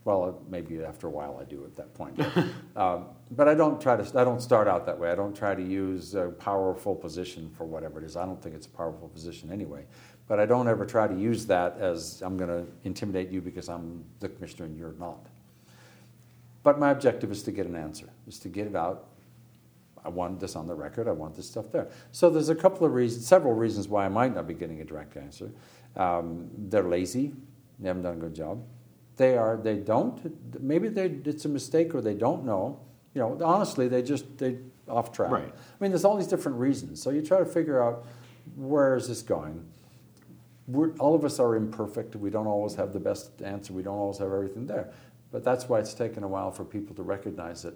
[0.04, 2.18] Well, maybe after a while I do at that point.
[2.76, 4.18] um, but I don't try to.
[4.18, 5.10] I don't start out that way.
[5.10, 8.16] I don't try to use a powerful position for whatever it is.
[8.16, 9.84] I don't think it's a powerful position anyway.
[10.26, 13.68] But I don't ever try to use that as I'm going to intimidate you because
[13.68, 15.26] I'm the commissioner and you're not.
[16.62, 19.08] But my objective is to get an answer, is to get it out.
[20.04, 21.06] I want this on the record.
[21.06, 21.88] I want this stuff there.
[22.10, 24.84] So there's a couple of reasons, several reasons why I might not be getting a
[24.84, 25.50] direct answer.
[25.96, 27.34] Um, they're lazy.
[27.78, 28.62] They haven't done a good job.
[29.16, 29.56] They are.
[29.56, 30.62] They don't.
[30.62, 32.80] Maybe they, it's a mistake or they don't know.
[33.14, 34.56] You know, honestly, they just they
[34.88, 35.30] off track.
[35.30, 35.48] Right.
[35.48, 37.02] I mean, there's all these different reasons.
[37.02, 38.06] So you try to figure out
[38.56, 39.64] where is this going.
[40.66, 42.16] We're, all of us are imperfect.
[42.16, 43.72] We don't always have the best answer.
[43.72, 44.90] We don't always have everything there.
[45.30, 47.74] But that's why it's taken a while for people to recognize that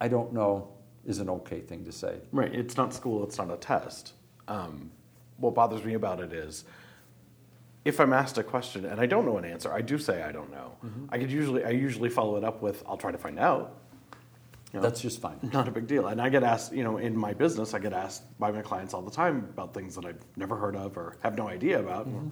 [0.00, 0.68] I don't know
[1.04, 2.18] is an okay thing to say.
[2.32, 2.54] Right.
[2.54, 3.24] It's not school.
[3.24, 4.12] It's not a test.
[4.48, 4.90] Um,
[5.38, 6.64] what bothers me about it is
[7.84, 10.32] if I'm asked a question and I don't know an answer, I do say I
[10.32, 10.76] don't know.
[10.84, 11.06] Mm-hmm.
[11.10, 13.76] I could usually I usually follow it up with I'll try to find out.
[14.72, 15.38] You know, That's just fine.
[15.52, 16.06] Not a big deal.
[16.06, 18.94] And I get asked, you know, in my business, I get asked by my clients
[18.94, 22.06] all the time about things that I've never heard of or have no idea about.
[22.06, 22.28] Mm-hmm.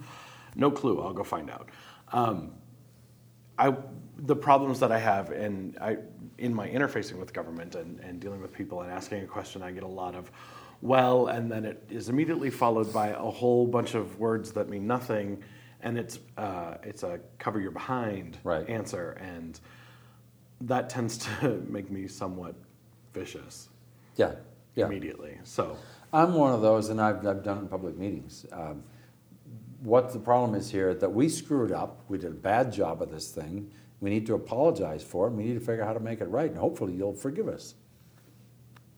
[0.55, 1.01] No clue.
[1.01, 1.69] I'll go find out.
[2.11, 2.53] Um,
[3.57, 3.75] I
[4.17, 5.97] the problems that I have and I
[6.37, 9.71] in my interfacing with government and, and dealing with people and asking a question, I
[9.71, 10.31] get a lot of
[10.81, 14.87] well, and then it is immediately followed by a whole bunch of words that mean
[14.87, 15.43] nothing,
[15.81, 18.67] and it's uh, it's a cover your behind right.
[18.69, 19.59] answer, and
[20.61, 22.55] that tends to make me somewhat
[23.13, 23.69] vicious.
[24.15, 24.35] Yeah,
[24.75, 24.85] yeah.
[24.85, 25.77] Immediately, so
[26.13, 28.45] I'm one of those, and I've I've done it in public meetings.
[28.51, 28.83] Um,
[29.81, 32.03] what the problem is here that we screwed up.
[32.07, 33.71] We did a bad job of this thing.
[34.01, 35.31] We need to apologize for it.
[35.31, 37.75] We need to figure out how to make it right, and hopefully you'll forgive us.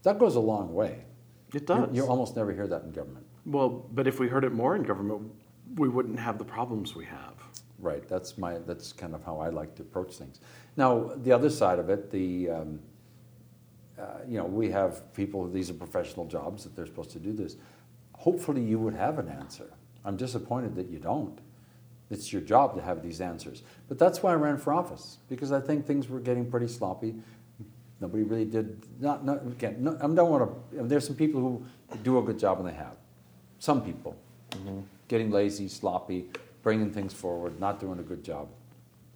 [0.04, 1.06] That goes a long way.
[1.54, 1.96] It You- does.
[1.96, 3.26] You, almost never hear that in government.
[3.46, 5.32] Well, but if we heard it more in government,
[5.76, 7.36] we wouldn't have the problems we have.
[7.80, 8.08] Right.
[8.08, 8.60] That's my.
[8.60, 10.40] That's kind of how I like to approach things.
[10.78, 12.80] Now, the other side of it, the, um,
[14.00, 15.48] uh, you know, we have people.
[15.48, 17.58] These are professional jobs that they're supposed to do this.
[18.14, 19.74] Hopefully, you would have an answer.
[20.06, 21.40] I'm disappointed that you don't.
[22.12, 23.64] It's your job to have these answers.
[23.88, 27.16] But that's why I ran for office because I think things were getting pretty sloppy.
[28.02, 28.82] Nobody really did.
[29.00, 29.78] Not, not again.
[29.80, 30.84] No, I don't want to.
[30.84, 32.98] There's some people who do a good job and they have.
[33.60, 34.18] Some people
[34.50, 34.80] mm-hmm.
[35.08, 36.26] getting lazy, sloppy,
[36.64, 38.50] bringing things forward, not doing a good job.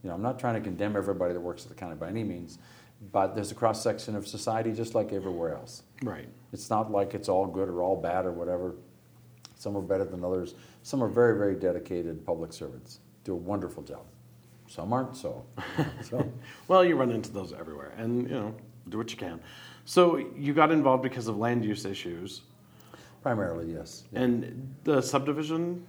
[0.03, 2.23] You know, I'm not trying to condemn everybody that works at the county by any
[2.23, 2.59] means,
[3.11, 5.81] but there's a cross section of society just like everywhere else.
[6.03, 6.27] Right.
[6.53, 8.75] It's not like it's all good or all bad or whatever.
[9.55, 10.53] Some are better than others.
[10.83, 14.05] Some are very, very dedicated public servants, do a wonderful job.
[14.67, 15.43] Some aren't so.
[16.03, 16.31] so
[16.67, 18.55] Well, you run into those everywhere, and you know,
[18.89, 19.39] do what you can.
[19.85, 22.41] So you got involved because of land use issues
[23.21, 24.03] primarily, yes.
[24.11, 24.21] Yeah.
[24.21, 25.85] and the subdivision.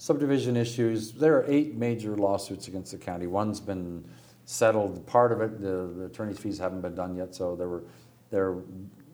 [0.00, 3.26] Subdivision issues, there are eight major lawsuits against the county.
[3.26, 4.04] One's been
[4.44, 7.82] settled, part of it, the, the attorney's fees haven't been done yet, so there were,
[8.30, 8.58] there,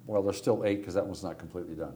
[0.07, 1.95] well, there's still eight because that one's not completely done.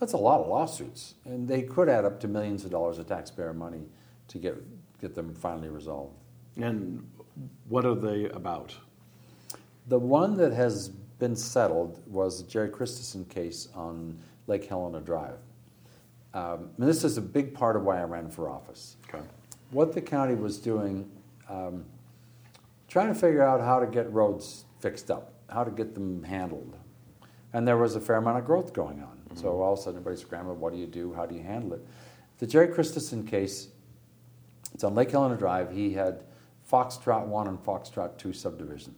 [0.00, 3.06] That's a lot of lawsuits, and they could add up to millions of dollars of
[3.06, 3.86] taxpayer money
[4.28, 4.54] to get,
[5.00, 6.14] get them finally resolved.
[6.56, 7.02] And
[7.70, 8.74] what are they about?
[9.90, 15.38] The one that has been settled was the Jerry Christensen case on Lake Helena Drive.
[16.32, 18.96] Um, and this is a big part of why I ran for office.
[19.08, 19.24] Okay.
[19.72, 21.10] what the county was doing,
[21.48, 21.84] um,
[22.86, 26.76] trying to figure out how to get roads fixed up, how to get them handled.
[27.52, 29.18] And there was a fair amount of growth going on.
[29.34, 31.12] So all of a sudden, everybody scrambled what do you do?
[31.14, 31.84] How do you handle it?
[32.38, 33.70] The Jerry Christensen case,
[34.72, 35.72] it's on Lake Helena Drive.
[35.72, 36.22] He had
[36.70, 38.94] Foxtrot 1 and Foxtrot 2 subdivision.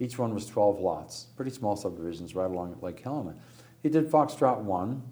[0.00, 3.34] Each one was 12 lots, pretty small subdivisions right along Lake Helena.
[3.82, 5.02] He did Foxtrot 1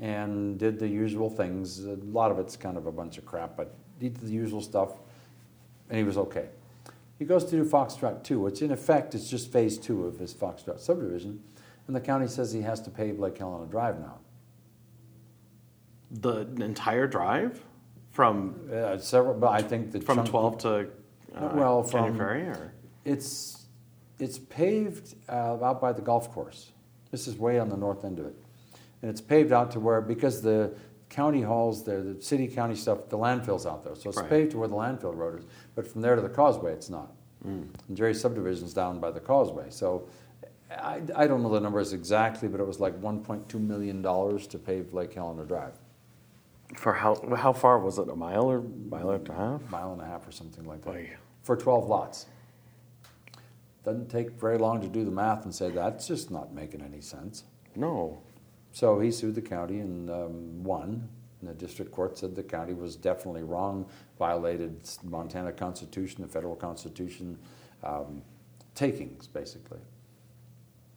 [0.00, 1.84] and did the usual things.
[1.84, 4.60] A lot of it's kind of a bunch of crap, but he did the usual
[4.62, 4.92] stuff,
[5.90, 6.48] and he was okay.
[7.18, 10.32] He goes to do Foxtrot 2, which in effect is just phase two of his
[10.34, 11.40] Foxtrot subdivision,
[11.86, 14.18] and the county says he has to pave Lake Helena Drive now.
[16.10, 17.62] The entire drive
[18.10, 20.88] from Uh, several, but I think the from chunk- twelve to
[21.34, 22.72] uh, Well, from- Ferry, or
[23.04, 23.63] It's
[24.18, 26.70] it's paved uh, out by the golf course.
[27.10, 28.34] This is way on the north end of it,
[29.02, 30.72] and it's paved out to where because the
[31.10, 34.28] county halls there, the city county stuff, the landfill's out there, so it's Right.
[34.28, 35.46] paved to where the landfill road is.
[35.76, 37.12] But from there to the causeway, it's not.
[37.46, 37.66] Mm.
[37.88, 40.08] And Jerry's subdivision's down by the causeway, so.
[40.70, 44.92] I, I don't know the numbers exactly, but it was like $1.2 million to pave
[44.92, 45.74] Lake Helena Drive,
[46.74, 48.08] for how how far was it?
[48.08, 49.70] A mile or mile and a half?
[49.70, 50.94] mile and a half or something like that.
[50.94, 51.10] Boy.
[51.44, 52.26] for 12 lots.
[53.84, 57.02] Doesn't take very long to do the math and say that's just not making any
[57.02, 57.44] sense.
[57.76, 58.22] No.
[58.72, 61.08] So he sued the county and um, won.
[61.40, 63.86] And the district court said the county was definitely wrong,
[64.18, 67.38] violated Montana Constitution, the federal Constitution,
[67.82, 68.22] um,
[68.74, 69.80] takings basically.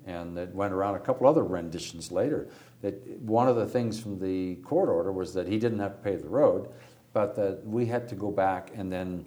[0.05, 2.47] And it went around a couple other renditions later.
[2.81, 6.01] That one of the things from the court order was that he didn't have to
[6.01, 6.69] pay the road,
[7.11, 9.25] but that we had to go back and then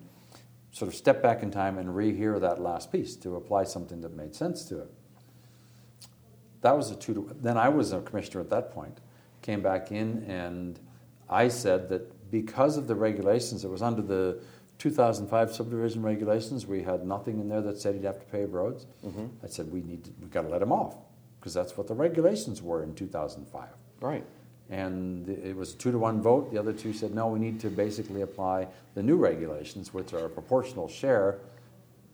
[0.72, 4.14] sort of step back in time and rehear that last piece to apply something that
[4.14, 4.90] made sense to it.
[6.62, 8.98] That was a two to, then I was a commissioner at that point,
[9.42, 10.78] came back in and
[11.28, 14.40] I said that because of the regulations, it was under the
[14.78, 18.86] 2005 subdivision regulations, we had nothing in there that said you'd have to pave roads.
[19.04, 19.26] Mm-hmm.
[19.44, 20.96] I said, we need, to, we got to let him off
[21.38, 23.68] because that's what the regulations were in 2005.
[24.00, 24.24] Right.
[24.70, 26.52] And it was a two to one vote.
[26.52, 30.26] The other two said, no, we need to basically apply the new regulations, which are
[30.26, 31.38] a proportional share.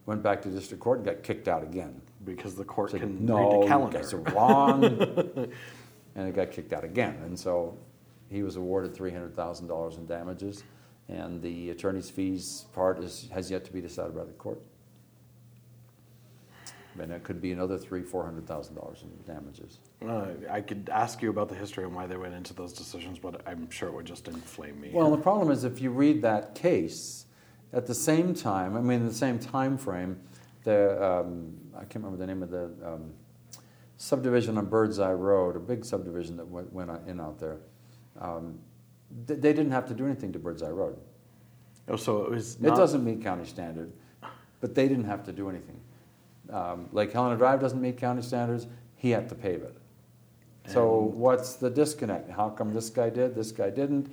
[0.07, 2.01] Went back to district court and got kicked out again.
[2.25, 4.03] Because the court Said, can no, read the calendar.
[4.13, 4.85] are wrong.
[6.15, 7.19] and it got kicked out again.
[7.25, 7.77] And so
[8.31, 10.65] he was awarded $300,000 in damages.
[11.09, 14.61] And the attorney's fees part is, has yet to be decided by the court.
[17.01, 19.79] And it could be another three, four hundred thousand dollars in damages.
[20.07, 23.19] Uh, I could ask you about the history and why they went into those decisions,
[23.19, 24.91] but I'm sure it would just inflame me.
[24.93, 27.27] Well, the problem is if you read that case,
[27.73, 30.19] at the same time, I mean, the same time frame,
[30.65, 33.13] the um, I can't remember the name of the um,
[33.97, 37.59] subdivision on Birdseye Road, a big subdivision that went, went in out there.
[38.21, 38.59] Um,
[39.27, 40.97] th- they didn't have to do anything to Birdseye Road.
[41.89, 42.57] oh, so it was.
[42.57, 43.93] It doesn't meet county standard,
[44.61, 45.81] but they didn't have to do anything.
[46.51, 48.67] Um, Lake Helena Drive doesn't meet county standards.
[48.97, 49.77] He had to pave it.
[50.69, 52.29] So what's the disconnect?
[52.31, 54.13] How come this guy did, this guy didn't?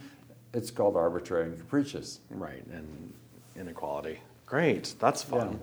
[0.54, 2.20] It's called arbitrary and capricious.
[2.30, 3.14] Right, and
[3.56, 4.20] inequality.
[4.46, 5.60] Great, that's fun.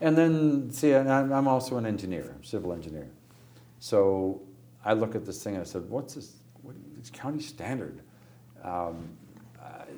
[0.00, 3.08] And then, see, and I'm I'm also an engineer, civil engineer.
[3.78, 4.42] So
[4.84, 6.34] I look at this thing and I said, "What's this?
[6.62, 8.02] What, it's county standard."
[8.62, 9.08] Um,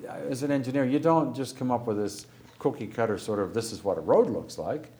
[0.06, 2.26] as an engineer, you don't just come up with this
[2.58, 4.92] cookie cutter sort of this is what a road looks like.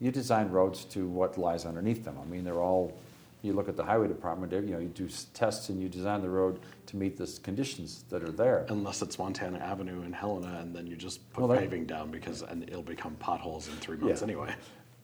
[0.00, 2.16] You design roads to what lies underneath them.
[2.20, 2.98] I mean, they're all.
[3.42, 4.52] You look at the highway department.
[4.52, 8.22] You know, you do tests and you design the road to meet the conditions that
[8.22, 8.66] are there.
[8.68, 12.10] Unless it's Montana Avenue in Helena, and then you just put Well, that- paving down
[12.10, 14.26] because and it'll become potholes in three months Yeah.
[14.26, 14.54] anyway.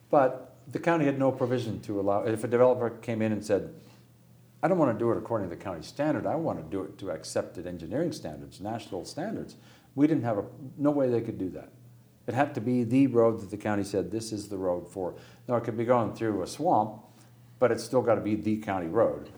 [0.09, 3.73] But the county had no provision to allow, if a developer came in and said,
[4.61, 6.83] I don't want to do it according to the county standard, I want to do
[6.83, 9.55] it to accepted engineering standards, national standards,
[9.95, 10.45] we didn't have a,
[10.77, 11.69] no way they could do that.
[12.27, 15.15] It had to be the road that the county said, this is the road for.
[15.47, 17.01] Now, it could be going through a swamp,
[17.59, 19.29] but it's still got to be the county road.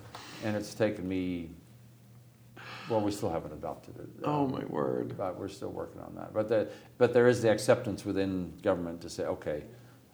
[0.44, 1.52] And it's taken me,
[2.90, 4.10] well, we still haven't adopted it.
[4.24, 5.16] Oh Um, my word!
[5.18, 6.34] but we're still working on that.
[6.34, 9.64] But the, but there is the acceptance within government to say, okay,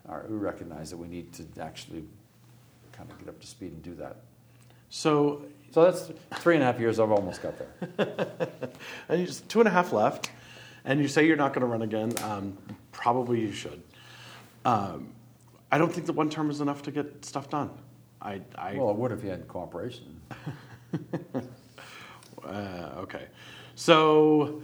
[0.10, 2.04] all right, we recognize that we need to actually
[2.92, 4.18] kind of get up to speed and do that.
[4.90, 6.12] So, So that's
[6.42, 7.00] three and a half years.
[7.00, 8.28] I've almost got there.
[9.10, 10.32] and you just two and a half left,
[10.86, 12.14] and you say you're not going to run again.
[12.24, 12.58] Um,
[12.92, 13.82] probably you should.
[14.64, 15.10] Um,
[15.72, 17.72] I don't think that one term is enough to get stuff done.
[18.22, 20.22] I, I Well, it would if you had cooperation.
[22.46, 23.26] Uh, okay.
[23.74, 24.62] So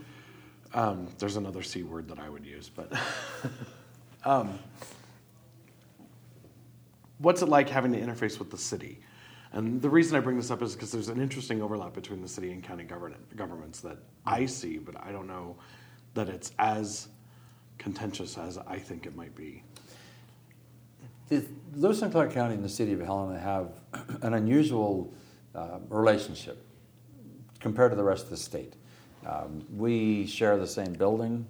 [0.73, 2.93] um, there's another C word that I would use, but
[4.25, 4.59] um,
[7.17, 8.99] what's it like having to interface with the city?
[9.53, 12.27] And the reason I bring this up is because there's an interesting overlap between the
[12.27, 15.57] city and county government, governments that I see, but I don't know
[16.13, 17.07] that it's as
[17.77, 19.63] contentious as I think it might be.
[21.29, 23.69] The, Lewis and Clark County and the city of Helena have
[24.21, 25.13] an unusual
[25.55, 26.63] uh, relationship
[27.59, 28.73] compared to the rest of the state.
[29.25, 31.47] Um, we share the same building.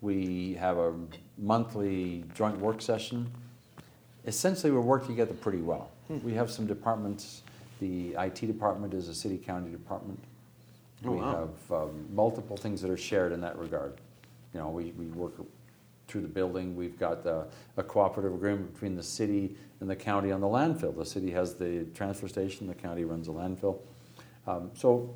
[0.00, 0.94] We have a
[1.36, 3.30] monthly joint work session.
[4.26, 5.90] Essentially, we work together pretty well.
[6.22, 7.42] We have some departments.
[7.80, 10.22] The IT department is a city county department.
[11.04, 11.50] Oh, we wow.
[11.70, 14.00] have um, multiple things that are shared in that regard.
[14.54, 15.34] You know, we, we work
[16.08, 16.76] through the building.
[16.76, 17.44] We've got uh,
[17.76, 20.96] a cooperative agreement between the city and the county on the landfill.
[20.96, 23.78] The city has the transfer station, the county runs the landfill.
[24.46, 25.14] Um, so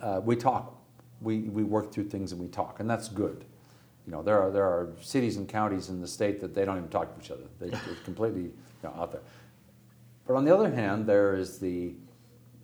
[0.00, 0.78] uh, we talk.
[1.20, 3.44] We, we work through things and we talk, and that's good.
[4.06, 6.76] You know, there are, there are cities and counties in the state that they don't
[6.76, 7.44] even talk to each other.
[7.60, 9.20] They, they're completely you know, out there.
[10.26, 11.94] But on the other hand, there is the,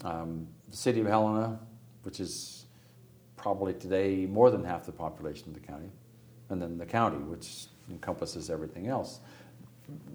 [0.04, 1.60] um, the city of Helena,
[2.08, 2.64] which is
[3.36, 5.90] probably today more than half the population of the county,
[6.48, 9.20] and then the county, which encompasses everything else.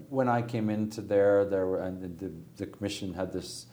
[0.08, 3.66] When I came into there, there were, and the, the commission had this,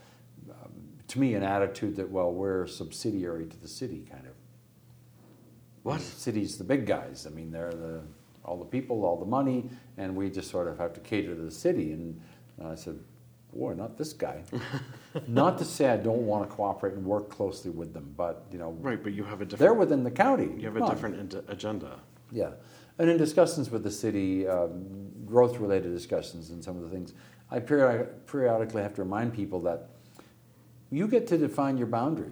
[0.52, 0.72] um,
[1.08, 4.34] to me, an attitude that well, we're subsidiary to the city, kind of.
[5.82, 5.98] What?
[5.98, 7.26] The city's the big guys.
[7.26, 8.04] I mean, they're the
[8.46, 11.42] all the people, all the money, and we just sort of have to cater to
[11.42, 11.92] the city.
[11.92, 12.22] And
[12.64, 13.00] I said,
[13.54, 14.44] boy, not this guy.
[15.28, 18.58] not to say I don't want to cooperate and work closely with them, but you
[18.58, 19.60] know, Right, but you have a different.
[19.60, 20.50] they're within the county.
[20.58, 22.00] You have a Come different agenda.
[22.32, 22.52] Yeah.
[22.98, 24.86] And in discussions with the city, um,
[25.26, 27.14] growth related discussions and some of the things,
[27.50, 29.90] I periodi- periodically have to remind people that
[30.90, 32.32] you get to define your boundary.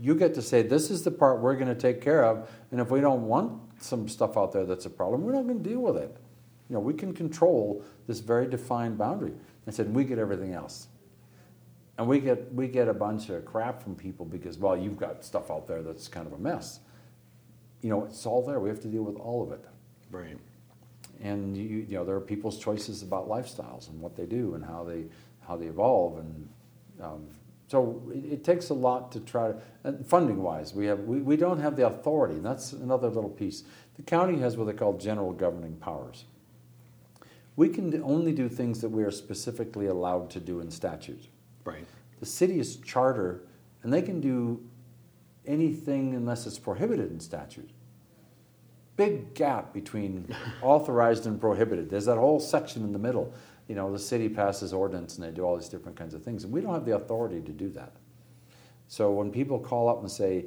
[0.00, 2.80] You get to say, this is the part we're going to take care of, and
[2.80, 5.68] if we don't want some stuff out there that's a problem, we're not going to
[5.68, 6.16] deal with it.
[6.68, 9.32] You know, we can control this very defined boundary.
[9.66, 10.88] I said, we get everything else.
[11.98, 15.24] And we get, we get a bunch of crap from people because, well, you've got
[15.24, 16.80] stuff out there that's kind of a mess
[17.82, 18.60] you know, it's all there.
[18.60, 19.64] We have to deal with all of it.
[20.10, 20.38] Right.
[21.20, 24.64] And you, you know, there are people's choices about lifestyles and what they do and
[24.64, 25.04] how they
[25.46, 26.18] how they evolve.
[26.18, 26.48] And
[27.02, 27.26] um,
[27.66, 29.60] so it, it takes a lot to try to.
[29.84, 32.34] And funding wise, we have we, we don't have the authority.
[32.34, 33.64] And that's another little piece.
[33.96, 36.24] The county has what they call general governing powers.
[37.56, 41.28] We can only do things that we are specifically allowed to do in statute.
[41.64, 41.84] Right.
[42.20, 43.42] The city is charter,
[43.82, 44.62] and they can do
[45.46, 47.70] anything unless it's prohibited in statute.
[48.96, 51.90] Big gap between authorized and prohibited.
[51.90, 53.32] There's that whole section in the middle.
[53.68, 56.44] You know, the city passes ordinance and they do all these different kinds of things,
[56.44, 57.92] and we don't have the authority to do that.
[58.88, 60.46] So when people call up and say,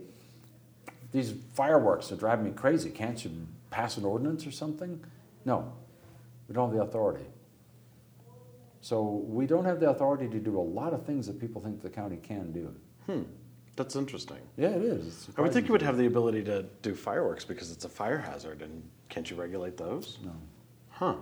[1.12, 3.32] these fireworks are driving me crazy, can't you
[3.72, 5.04] pass an ordinance or something?
[5.46, 5.74] No,
[6.48, 7.26] we don't have the authority.
[8.82, 11.82] So we don't have the authority to do a lot of things that people think
[11.82, 12.74] the county can do.
[13.08, 13.24] Hmm.
[13.76, 14.38] That's interesting.
[14.58, 15.28] Yeah, it is.
[15.38, 18.18] I would think you would have the ability to do fireworks because it's a fire
[18.18, 20.20] hazard, and can't you regulate those?
[20.24, 20.32] No.
[20.92, 21.16] Huh.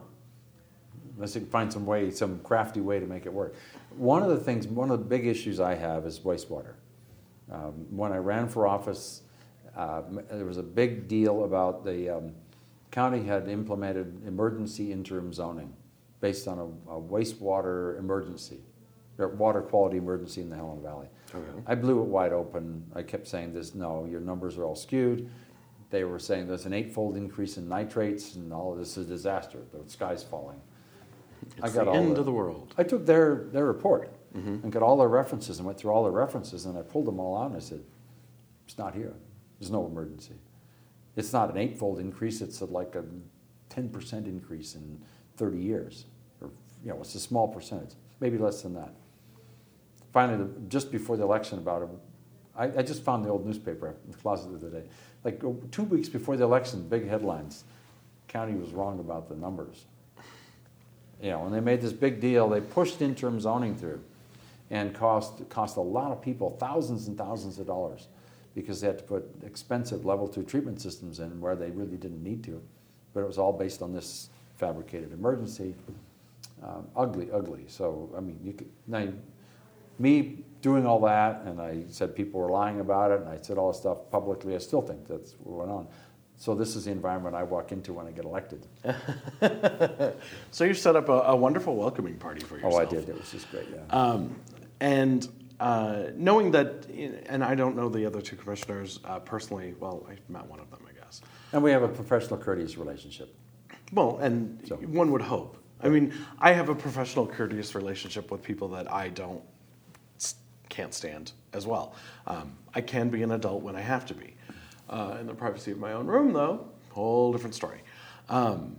[1.15, 3.55] Unless you can find some way, some crafty way to make it work.
[3.95, 6.73] One of the things, one of the big issues I have is wastewater.
[7.51, 9.21] Um, when I ran for office,
[9.75, 12.35] uh, there was a big deal about the um,
[12.93, 15.73] county had implemented emergency interim zoning
[16.21, 18.59] based on a, a wastewater emergency.
[19.17, 21.07] a water quality emergency in the Helena Valley.
[21.33, 21.61] Okay.
[21.65, 22.85] I blew it wide open.
[22.95, 25.27] I kept saying this, no, your numbers are all skewed.
[25.89, 29.09] They were saying there's an eightfold increase in nitrates and all of this is a
[29.09, 29.57] disaster.
[29.73, 30.61] The sky's falling.
[31.57, 32.75] It's the end of the world.
[32.77, 34.59] I took their, their report mm-hmm.
[34.63, 37.19] and got all their references and went through all their references and I pulled them
[37.19, 37.81] all out and I said,
[38.65, 39.13] it's not here.
[39.59, 40.35] There's no emergency.
[41.15, 43.03] It's not an eightfold increase, it's a, like a
[43.69, 44.99] 10% increase in
[45.37, 46.05] 30 years.
[46.41, 46.49] Or,
[46.83, 48.93] you know, it's a small percentage, maybe less than that.
[50.11, 51.89] Finally, the, just before the election, about it,
[52.55, 54.87] I, I just found the old newspaper in the closet the other day.
[55.23, 57.63] Like oh, two weeks before the election, big headlines
[58.27, 59.85] county was wrong about the numbers.
[61.21, 62.49] You know, and they made this big deal.
[62.49, 64.03] They pushed interim zoning through
[64.69, 68.07] and cost, cost a lot of people thousands and thousands of dollars
[68.55, 72.23] because they had to put expensive level two treatment systems in where they really didn't
[72.23, 72.61] need to.
[73.13, 75.75] But it was all based on this fabricated emergency.
[76.61, 77.65] Um, ugly, ugly.
[77.67, 79.07] So, I mean, you could, now,
[79.99, 83.57] me doing all that, and I said people were lying about it, and I said
[83.57, 85.87] all this stuff publicly, I still think that's what went on.
[86.37, 88.65] So, this is the environment I walk into when I get elected.
[90.51, 92.73] so you set up a, a, wonderful welcoming party for yourself.
[92.75, 93.09] Oh, I did.
[93.09, 93.81] It was just great, yeah.
[93.89, 94.35] Um,
[94.79, 95.27] and
[95.63, 96.85] uh, knowing that,
[97.27, 100.69] and I don't know the other two commissioners uh, personally, well, I met one of
[100.69, 101.21] them, I guess.
[101.53, 103.33] And we have a professional, courteous relationship.
[103.93, 104.75] Well, and so.
[104.75, 105.57] one would hope.
[105.81, 109.41] I mean, I have a professional, courteous relationship with people that I don't
[110.67, 111.95] can't stand as well.
[112.27, 114.35] Um, I can be an adult when I have to be.
[114.89, 117.81] Uh, in the privacy of my own room, though, whole different story.
[118.27, 118.75] Um,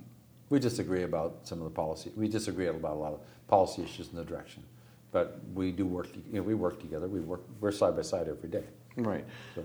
[0.51, 2.13] we disagree about some of the policy.
[2.15, 4.65] We disagree about a lot of policy issues in the direction,
[5.15, 6.09] but we do work.
[6.15, 7.07] You know, we work together.
[7.07, 7.43] We work.
[7.61, 8.65] We're side by side every day.
[8.97, 9.25] Right.
[9.55, 9.65] So.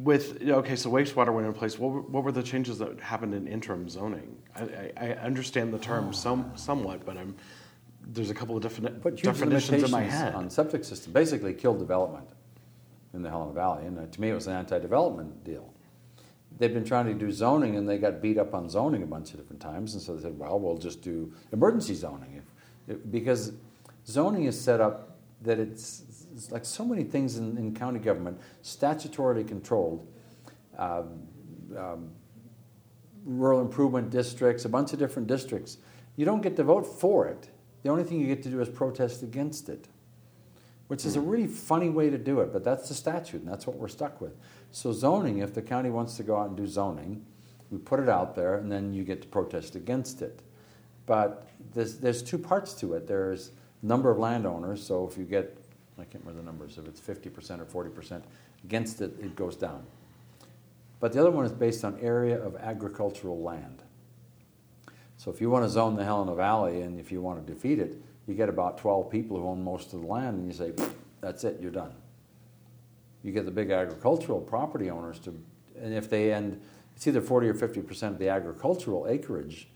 [0.00, 1.78] With okay, so wastewater went in place.
[1.78, 4.36] What were, what were the changes that happened in interim zoning?
[4.54, 6.12] I, I, I understand the term oh.
[6.26, 7.34] some somewhat, but I'm
[8.06, 11.14] there's a couple of different Put definitions in my head on septic system.
[11.14, 12.28] Basically, killed development
[13.14, 15.72] in the Helena Valley, and uh, to me, it was an anti-development deal.
[16.58, 19.32] They've been trying to do zoning, and they got beat up on zoning a bunch
[19.32, 23.10] of different times, and so they said, "Well, we'll just do emergency zoning," if, if,
[23.10, 23.52] because
[24.06, 28.40] zoning is set up that it's, it's like so many things in, in, county government,
[28.62, 30.06] statutorily controlled.
[30.78, 31.26] Um,
[31.76, 32.10] um,
[33.24, 35.78] rural improvement districts, a bunch of different districts.
[36.16, 37.48] You don't get to vote for it
[37.82, 39.88] the only thing you get to do is protest against it,
[40.86, 43.66] which is a really funny way to do it, but that's the statute, and that's
[43.66, 44.36] what we're stuck with.
[44.70, 47.24] So, zoning, if the county wants to go out and do zoning,
[47.70, 50.40] we put it out there, and then you get to protest against it.
[51.06, 53.08] But there's, there's two parts to it.
[53.08, 53.50] There's
[53.82, 55.56] number of landowners, so if you get,
[55.98, 58.22] I can't remember the numbers, if it's 50% or 40%
[58.64, 59.84] against it, it goes down.
[61.00, 63.82] But the other one is based on area of agricultural land.
[65.16, 67.78] So if you want to zone the Helena Valley and if you want to defeat
[67.78, 70.72] it, you get about 12 people who own most of the land and you say,
[71.20, 71.92] that's it, you're done.
[73.22, 75.30] You get the big agricultural property owners to,
[75.80, 76.60] and if they end,
[76.96, 79.68] it's either 40 or 50% of the agricultural acreage,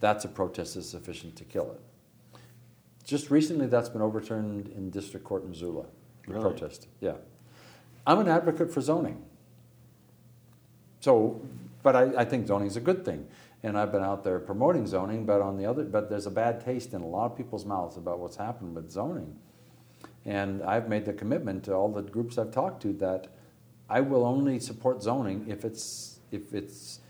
[0.00, 1.80] that's a protest that's sufficient to kill it.
[3.04, 5.86] Just recently, that's been overturned in district court in Missoula.
[6.26, 6.40] Really?
[6.40, 7.14] Protest, yeah.
[8.06, 9.22] I'm an advocate for zoning.
[11.00, 11.42] So,
[11.82, 13.26] but I, I think zoning is a good thing
[13.64, 16.62] and I've been out there promoting zoning, but on the other, but there's a bad
[16.62, 19.34] taste in a lot of people's mouths about what's happened with zoning.
[20.26, 23.28] And I've made the commitment to all the groups I've talked to that
[23.88, 27.00] I will only support zoning if it's if it's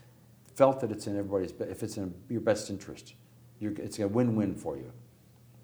[0.53, 3.15] felt that it's in everybody's if it's in your best interest.
[3.59, 4.91] You're, it's a win-win for you.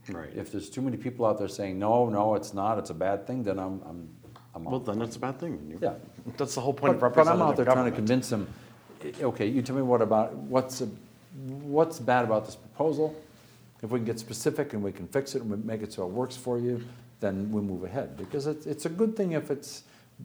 [0.10, 0.30] Right.
[0.36, 3.28] If there's too many people out there saying no, no, it's not, it's a bad
[3.28, 4.10] thing, then I'm I'm,
[4.56, 5.78] I'm well, then it's a bad thing.
[5.82, 5.94] yeah,
[6.38, 7.96] that's the whole point but, of representative But I'm out there government.
[7.96, 8.48] trying to convince them
[9.22, 10.90] okay, you tell me what about what's a,
[11.48, 13.16] what's bad about this proposal.
[13.82, 16.06] If we can get specific and we can fix it and we make it so
[16.06, 16.84] it works for you,
[17.20, 19.84] then we move ahead because it's, it's a good thing if it's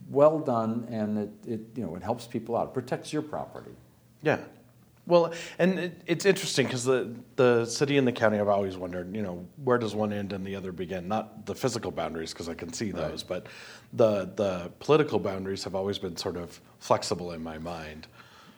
[0.09, 3.71] well done and it, it you know it helps people out, it protects your property.
[4.21, 4.39] Yeah.
[5.07, 9.15] Well, and it, it's interesting because the, the city and the county I've always wondered,
[9.15, 11.07] you know, where does one end and the other begin?
[11.07, 13.43] Not the physical boundaries, because I can see those, right.
[13.43, 13.47] but
[13.93, 18.07] the the political boundaries have always been sort of flexible in my mind.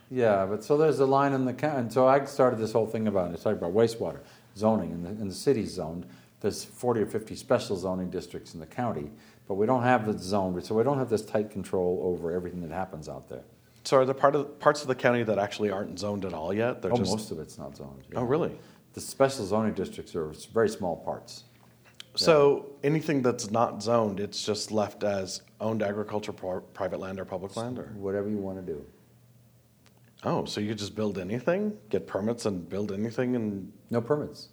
[0.10, 1.82] Yeah, but so there's a line in the county.
[1.82, 4.22] And so I started this whole thing about it's talking about wastewater
[4.58, 6.08] zoning, and the, and the city's zoned.
[6.42, 9.12] There's 40 or 50 special zoning districts in the county,
[9.48, 12.62] but we don't have the zone, so we don't have this tight control over everything
[12.62, 13.44] that happens out there.
[13.84, 16.54] So are there part of, parts of the county that actually aren't zoned at all
[16.54, 16.82] yet?
[16.82, 17.12] They're oh, just...
[17.12, 18.04] most of it's not zoned.
[18.12, 18.20] Yeah.
[18.20, 18.52] Oh, really?
[18.94, 21.44] The special zoning districts are very small parts.
[22.16, 22.88] So yeah.
[22.88, 27.80] anything that's not zoned, it's just left as owned agriculture, private land, or public land,
[27.80, 28.86] or whatever you want to do.
[30.24, 34.50] Oh, so you could just build anything, get permits, and build anything, and no permits.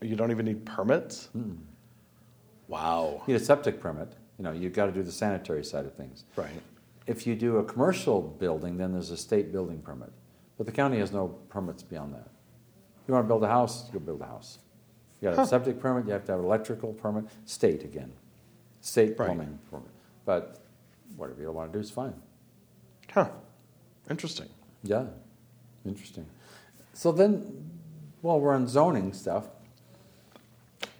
[0.00, 1.30] You don't even need permits.
[1.36, 1.56] Mm.
[2.68, 3.22] Wow.
[3.26, 4.12] You need a septic permit.
[4.38, 6.24] You know, you've got to do the sanitary side of things.
[6.36, 6.50] Right.
[7.10, 10.12] If you do a commercial building, then there's a state building permit.
[10.56, 12.28] But the county has no permits beyond that.
[13.08, 14.60] You want to build a house, you go build a house.
[15.20, 18.12] You got a septic permit, you have to have an electrical permit, state again.
[18.80, 19.26] State Right.
[19.26, 19.90] plumbing permit.
[20.24, 20.60] But
[21.16, 22.14] whatever you want to do is fine.
[23.10, 23.30] Huh.
[24.08, 24.48] Interesting.
[24.84, 25.06] Yeah,
[25.84, 26.26] interesting.
[26.92, 27.68] So then,
[28.20, 29.48] while we're on zoning stuff,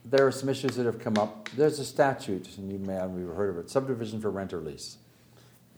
[0.05, 1.51] there are some issues that have come up.
[1.51, 4.97] There's a statute, and you may have heard of it subdivision for rent or lease.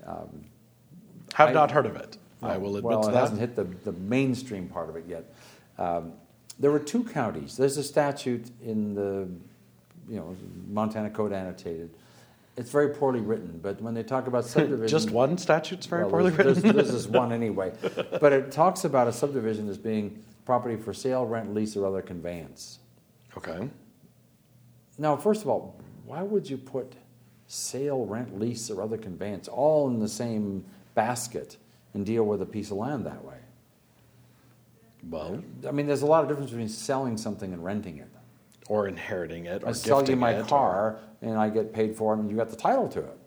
[0.06, 0.44] Um,
[1.34, 2.18] Have I- not heard of it.
[2.44, 3.18] I will admit well, it that.
[3.20, 5.32] hasn't hit the, the mainstream part of it yet.
[5.78, 6.12] Um,
[6.58, 7.56] there were two counties.
[7.56, 9.28] There's a statute in the,
[10.12, 10.36] you know,
[10.68, 11.90] Montana Code annotated.
[12.56, 16.10] It's very poorly written, but when they talk about subdivision, Just one statute's very well,
[16.10, 16.62] poorly there's- written.
[16.74, 17.72] There's, there's this one anyway,
[18.20, 22.02] but it talks about a subdivision as being property for sale, rent, lease, or other
[22.02, 22.80] conveyance.
[23.38, 23.68] okay.
[24.98, 26.92] Now, first of all, why would you put
[27.52, 31.58] sale, rent, lease, or other conveyance all in the same basket
[31.92, 33.36] and deal with a piece of land that way?
[35.10, 38.08] Well, I mean, there's a lot of difference between selling something and renting it.
[38.68, 41.94] or inheriting it, or I sell you my it, or- car and I get paid
[41.96, 43.18] for it and you got the title to it.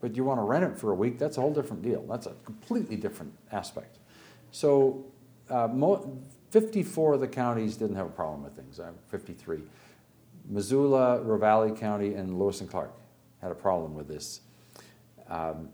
[0.00, 2.02] But you want to rent it for a week, that's a whole different deal.
[2.08, 3.98] That's a completely different aspect.
[4.50, 5.04] So,
[5.50, 6.18] uh, mo-
[6.50, 9.62] 54 of the counties didn't have a problem with things, uh, 53.
[10.48, 12.90] Missoula, Ravalli County, and Lewis and Clark
[13.40, 14.40] had a problem with this.
[15.28, 15.68] Um,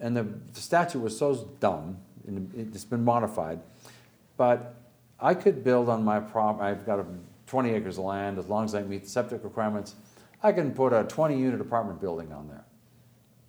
[0.00, 1.98] and the, the statute was so dumb,
[2.56, 3.60] it's been modified,
[4.36, 4.74] but
[5.20, 6.60] I could build on my prop.
[6.60, 7.06] I've got a
[7.46, 8.38] 20 acres of land.
[8.38, 9.94] As long as I meet the septic requirements,
[10.42, 12.64] I can put a 20 unit apartment building on there.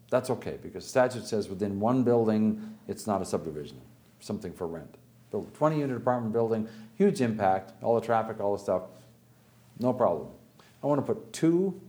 [0.09, 3.82] That's okay because the statute says within one building, it's not a subdivision,
[4.19, 4.95] something for rent.
[5.32, 8.84] Build a 20 unit apartment building, huge impact, all the traffic, all the stuff,
[9.80, 10.28] no problem.
[10.84, 11.82] I want to put two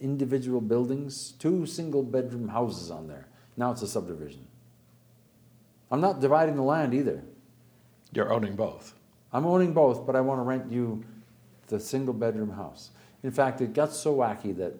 [0.00, 3.28] individual buildings, two single bedroom houses on there.
[3.56, 4.46] Now it's a subdivision.
[5.90, 7.22] I'm not dividing the land either.
[8.12, 8.94] You're owning both.
[9.32, 11.04] I'm owning both, but I want to rent you
[11.68, 12.90] the single bedroom house.
[13.22, 14.74] In fact, it got so wacky that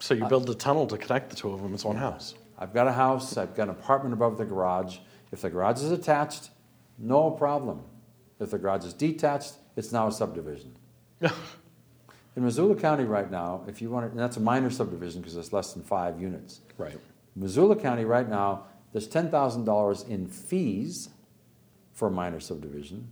[0.00, 2.34] So you build a tunnel to connect the two of them It's one house.
[2.58, 4.98] I've got a house, I've got an apartment above the garage.
[5.32, 6.50] If the garage is attached,
[6.98, 7.82] no problem.
[8.38, 10.76] If the garage is detached, it's now a subdivision.
[12.36, 15.36] In Missoula County right now, if you want to, and that's a minor subdivision because
[15.36, 16.60] it's less than five units.
[16.76, 16.98] Right.
[17.36, 21.10] Missoula County right now, there's $10,000 in fees
[21.92, 23.08] for a minor subdivision.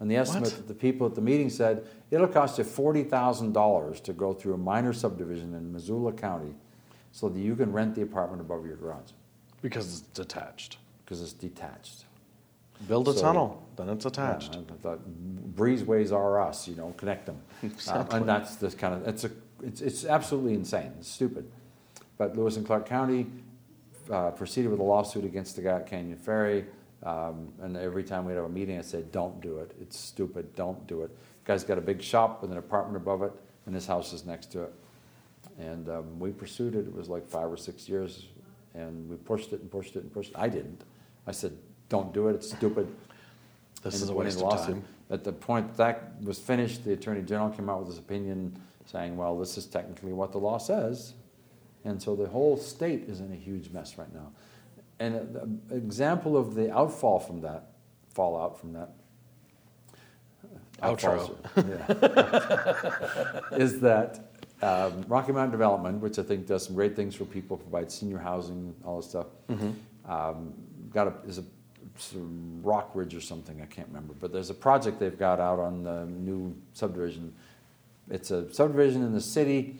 [0.00, 0.56] And the estimate What?
[0.56, 4.58] that the people at the meeting said, it'll cost you $40,000 to go through a
[4.58, 6.54] minor subdivision in Missoula County
[7.12, 9.12] so that you can rent the apartment above your garage
[9.62, 10.78] Because it's detached.
[11.04, 12.04] because it's detached.
[12.88, 14.54] Build a So- tunnel, then it's attached.
[14.54, 15.00] Yeah, I thought
[15.56, 17.40] breezeways are us, you know, connect them.
[17.62, 18.18] Exactly.
[18.18, 19.30] and that's this kind of, it's, a,
[19.62, 21.50] it's, it's absolutely insane, it's stupid.
[22.18, 23.26] But Lewis and Clark County
[24.10, 26.64] uh, proceeded with a lawsuit against the guy at Canyon Ferry.
[27.02, 29.72] Um, and every time we'd have a meeting, I said, don't do it.
[29.80, 31.10] It's stupid, don't do it.
[31.44, 33.32] guy's got a big shop with an apartment above it,
[33.66, 34.72] and his house is next to it.
[35.58, 38.26] And um, we pursued it, it was like five or six years,
[38.74, 40.36] and we pushed it and pushed it and pushed it.
[40.38, 40.82] I didn't.
[41.26, 41.52] I said,
[41.88, 42.92] don't do it, it's stupid.
[43.82, 44.74] This is a waste of lawsuit.
[44.76, 44.84] time.
[45.10, 49.16] At the point that was finished, the Attorney General came out with his opinion saying,
[49.16, 51.14] well, this is technically what the law says.
[51.84, 54.32] And so the whole state is in a huge mess right now.
[54.98, 57.72] And an example of the outfall from that,
[58.08, 58.90] fallout from that,
[60.82, 61.36] Outro.
[61.54, 64.32] outfalls, yeah, is that
[64.62, 68.18] um, Rocky Mountain Development, which I think does some great things for people, provides senior
[68.18, 69.26] housing, all this stuff,
[70.08, 70.54] um,
[70.92, 71.44] got a, is a
[71.96, 75.58] some Rock Ridge or something, I can't remember, but there's a project they've got out
[75.58, 77.32] on the new subdivision.
[78.10, 79.76] It's a subdivision in the city,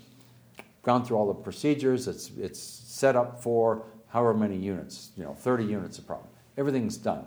[0.82, 5.34] gone through all the procedures, it's, it's set up for however many units, you know,
[5.34, 6.28] 30 units a problem.
[6.56, 7.26] Everything's done.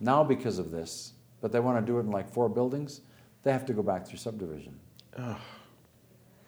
[0.00, 3.02] Now, because of this, but they want to do it in like four buildings,
[3.44, 4.78] they have to go back through subdivision.
[5.16, 5.36] Ugh.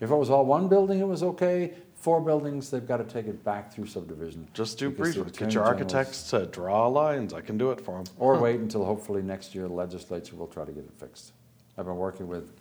[0.00, 1.74] If it was all one building, it was okay.
[2.04, 4.46] Four buildings, they've got to take it back through subdivision.
[4.52, 5.32] Just do Because brief.
[5.38, 7.32] Get your architects to draw lines.
[7.32, 8.04] I can do it for them.
[8.18, 11.32] Or wait until hopefully next year the legislature will try to get it fixed.
[11.78, 12.52] I've been working with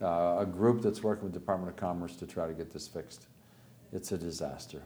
[0.00, 3.26] uh, a group that's working with Department of Commerce to try to get this fixed.
[3.92, 4.80] It's a disaster.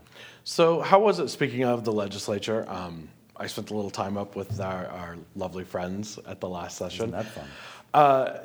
[0.44, 1.28] So, how was it?
[1.28, 5.64] Speaking of the legislature, um, I spent a little time up with our, our lovely
[5.64, 7.10] friends at the last session.
[7.10, 7.48] Isn't that fun?
[7.92, 8.38] Uh,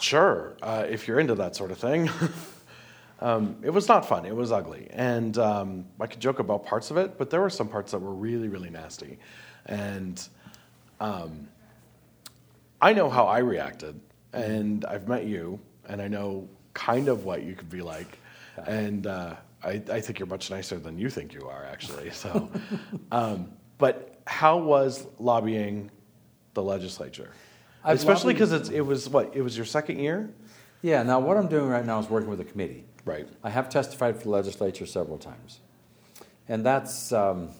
[0.00, 2.08] sure, uh, if you're into that sort of thing.
[3.20, 4.26] um, it was not fun.
[4.26, 7.50] It was ugly, and um, I could joke about parts of it, but there were
[7.50, 9.18] some parts that were really, really nasty.
[9.64, 10.22] And
[11.00, 11.48] um,
[12.80, 13.98] I know how I reacted,
[14.32, 15.58] and I've met you,
[15.88, 18.18] and I know kind of what you could be like,
[18.66, 22.10] and uh, I, I think you're much nicer than you think you are, actually.
[22.10, 22.50] So,
[23.12, 25.90] um, but how was lobbying
[26.54, 27.30] the legislature?
[27.82, 30.28] I've Especially because it was what it was your second year,
[30.82, 32.84] Yeah, now what I'm doing right now is working with a committee.
[33.06, 33.26] Right?
[33.42, 35.60] I have testified for the legislature several times.
[36.48, 37.50] And that's, um,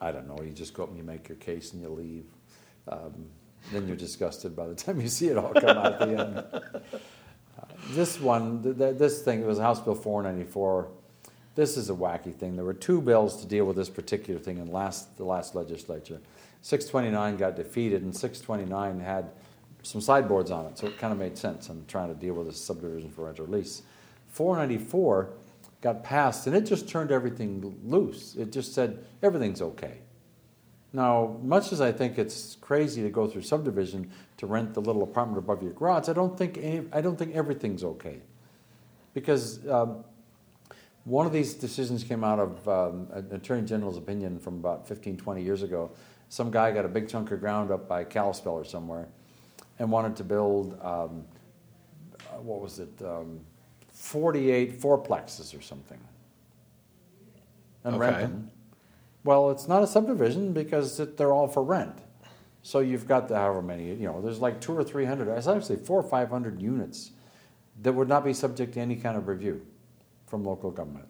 [0.00, 2.24] I don't know, you just go up and you make your case and you leave.
[2.88, 3.26] Um,
[3.70, 6.38] then you're disgusted by the time you see it all come out at the end.
[6.38, 10.88] Uh, this one, th- th- this thing, it was House Bill 494.
[11.54, 12.56] This is a wacky thing.
[12.56, 16.20] There were two bills to deal with this particular thing in last, the last legislature.
[16.62, 19.30] 629 got defeated, and 629 had
[19.82, 22.46] some sideboards on it, so it kind of made sense in trying to deal with
[22.46, 23.82] this subdivision for rental lease.
[24.30, 25.32] 494
[25.80, 28.36] got passed, and it just turned everything loose.
[28.36, 29.98] It just said everything's okay.
[30.92, 35.02] Now, much as I think it's crazy to go through subdivision to rent the little
[35.02, 38.20] apartment above your garage, I don't think any, I don't think everything's okay,
[39.14, 40.04] because um,
[41.04, 45.16] one of these decisions came out of um, an Attorney General's opinion from about 15,
[45.16, 45.92] 20 years ago.
[46.28, 49.08] Some guy got a big chunk of ground up by Kalispell or somewhere,
[49.78, 51.24] and wanted to build um,
[52.30, 53.40] uh, what was it, um,
[54.04, 55.98] 48 fourplexes or something,
[57.84, 58.50] and rent them.
[59.24, 61.98] Well, it's not a subdivision because it, they're all for rent.
[62.62, 65.66] So you've got the however many, you know, there's like two or three hundred, it's
[65.68, 67.10] say four or five hundred units
[67.82, 69.66] that would not be subject to any kind of review
[70.26, 71.06] from local government.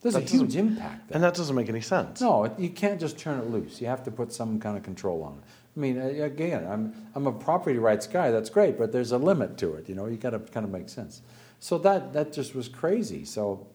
[0.00, 1.14] There's a That doesn't- huge impact there.
[1.14, 2.20] And that doesn't make any sense.
[2.20, 3.80] No, it- you can't just turn it loose.
[3.80, 5.44] You have to put some kind of control on it.
[5.76, 9.58] I mean, again, I'm, I'm a property rights guy, that's great, but there's a limit
[9.58, 11.20] to it, you know, you gotta kind of make sense.
[11.60, 13.24] So that, that just was crazy.
[13.24, 13.66] So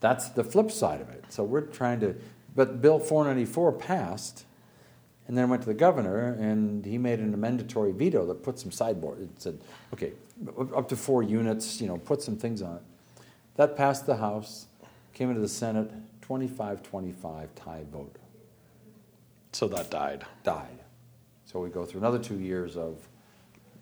[0.00, 1.24] that's the flip side of it.
[1.30, 2.14] So we're trying to,
[2.54, 4.44] but Bill 494 passed,
[5.28, 8.70] and then went to the governor, and he made an amendatory veto that put some
[8.72, 9.22] sideboard.
[9.22, 9.58] It said,
[9.94, 10.12] okay,
[10.76, 12.82] up to four units, you know, put some things on it.
[13.54, 14.66] That passed the House,
[15.14, 15.90] came into the Senate,
[16.22, 18.16] 25 25 tie vote.
[19.52, 20.24] So that died.
[20.42, 20.81] Died.
[21.52, 23.06] So we go through another two years of.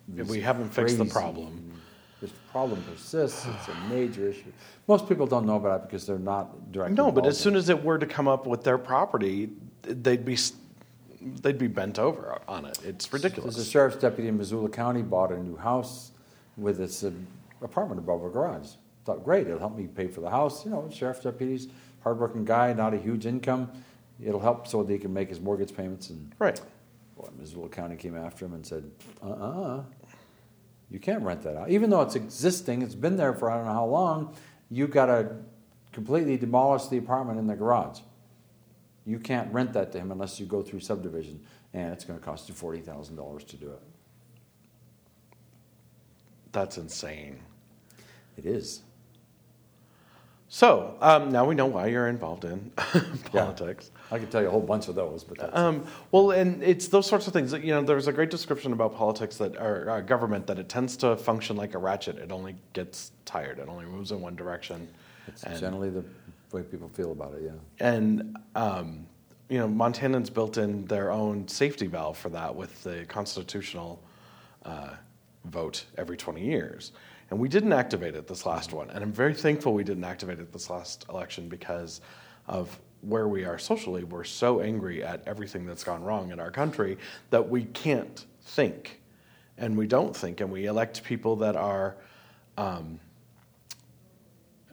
[0.08, 1.72] We haven't fixed the problem.
[2.20, 3.46] This problem persists.
[3.46, 4.52] It's a major issue.
[4.88, 6.96] Most people don't know about it because they're not directly.
[6.96, 9.50] No, but as soon as it were to come up with their property,
[9.82, 10.36] they'd be
[11.42, 12.78] they'd be bent over on it.
[12.84, 13.54] It's ridiculous.
[13.54, 13.70] ridiculous.
[13.70, 16.10] sheriff's deputy in Missoula County bought a new house
[16.56, 17.10] with its uh,
[17.62, 18.70] apartment above a garage.
[19.04, 20.64] Thought, great, it'll help me pay for the house.
[20.64, 21.68] You know, sheriff's deputies,
[22.02, 23.70] hardworking guy, not a huge income.
[24.22, 26.10] It'll help so that he can make his mortgage payments.
[26.10, 26.60] And Right.
[27.20, 28.90] Boy, Missoula County came after him and said,
[29.22, 29.82] uh-uh,
[30.90, 31.70] you can't rent that out.
[31.70, 34.34] Even though it's existing, it's been there for I don't know how long,
[34.70, 35.36] you've got to
[35.92, 38.00] completely demolish the apartment in the garage.
[39.06, 41.40] You can't rent that to him unless you go through subdivision,
[41.72, 43.82] and it's going to cost you forty thousand dollars to do it.
[46.52, 47.40] That's insane.
[48.36, 48.82] It is.
[50.52, 52.72] So um, now we know why you're involved in
[53.32, 53.92] politics.
[54.10, 56.88] I could tell you a whole bunch of those, but that's, Um, well, and it's
[56.88, 57.52] those sorts of things.
[57.52, 60.68] that, You know, there's a great description about politics that, or uh, government, that it
[60.68, 62.18] tends to function like a ratchet.
[62.18, 63.60] It only gets tired.
[63.60, 64.88] It only moves in one direction.
[65.28, 66.04] it's and- generally the
[66.50, 67.42] way people feel about it.
[67.44, 67.52] Yeah.
[67.78, 69.06] And um,
[69.48, 74.02] you know, Montanans built in their own safety valve for that with the constitutional
[74.64, 74.94] uh,
[75.44, 76.90] vote every 20 years.
[77.30, 78.90] And we didn't activate it this last one.
[78.90, 82.00] And I'm very thankful we didn't activate it this last election because
[82.48, 84.04] of where we are socially.
[84.04, 86.98] We're so angry at everything that's gone wrong in our country
[87.30, 89.00] that we can't think.
[89.56, 90.40] And we don't think.
[90.40, 91.96] And we elect people that are.
[92.58, 92.98] Um,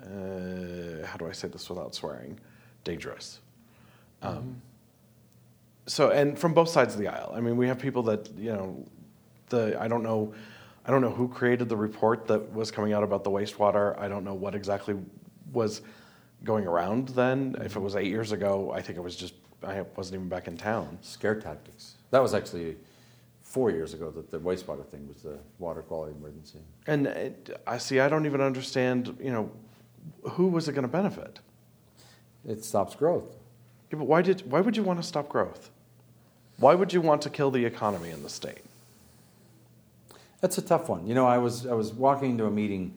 [0.02, 2.40] uh, how do I say this without swearing?
[2.84, 3.40] Dangerous.
[4.22, 4.62] Um,
[5.86, 7.34] so, and from both sides of the aisle.
[7.36, 8.86] I mean, we have people that you know,
[9.50, 10.34] the I don't know,
[10.88, 14.00] I don't know who created the report that was coming out about the wastewater.
[14.00, 14.96] I don't know what exactly
[15.52, 15.82] was
[16.46, 17.58] going around then.
[17.60, 19.34] If it was eight years ago, I think it was just
[19.64, 20.98] I wasn't even back in town.
[21.02, 21.96] Scare tactics.
[22.12, 22.78] That was actually
[23.42, 26.60] four years ago that the wastewater thing was the water quality emergency.
[26.86, 28.00] And it, I see.
[28.00, 29.18] I don't even understand.
[29.22, 29.52] You know,
[30.32, 31.40] who was it going to benefit?
[32.48, 33.36] It stops growth.
[33.92, 35.70] Yeah, but why did why would you want to stop growth?
[36.60, 38.64] Why would you want to kill the economy in the state?
[40.42, 41.08] That's a tough one.
[41.08, 42.94] You know, I was I was walking into a meeting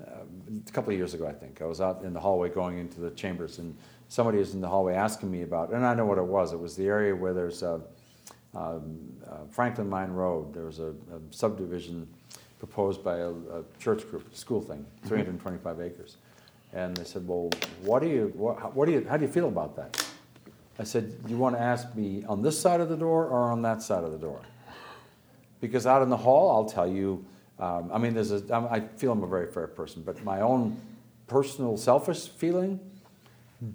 [0.00, 0.20] uh,
[0.66, 1.26] a couple of years ago.
[1.26, 3.76] I think I was out in the hallway going into the chambers, and
[4.08, 6.52] somebody was in the hallway asking me about, and I know what it was.
[6.52, 7.80] It was the area where there's a,
[8.54, 10.54] um, uh, Franklin Mine Road.
[10.54, 12.08] There was a, a subdivision
[12.60, 16.18] proposed by a, a church group, a school thing, 325 acres,
[16.72, 17.50] and they said, "Well,
[17.82, 20.06] what do you what, what do you how do you feel about that?"
[20.78, 23.62] I said, "You want to ask me on this side of the door or on
[23.62, 24.40] that side of the door?"
[25.64, 27.24] Because out in the hall, I'll tell you,
[27.58, 30.76] Um, I mean, there's a, I feel I'm a very fair person, but my own
[31.26, 32.80] personal selfish feeling,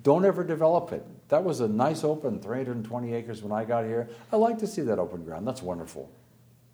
[0.03, 1.03] don't ever develop it.
[1.29, 4.07] That was a nice open 320 acres when I got here.
[4.31, 5.47] I like to see that open ground.
[5.47, 6.11] That's wonderful.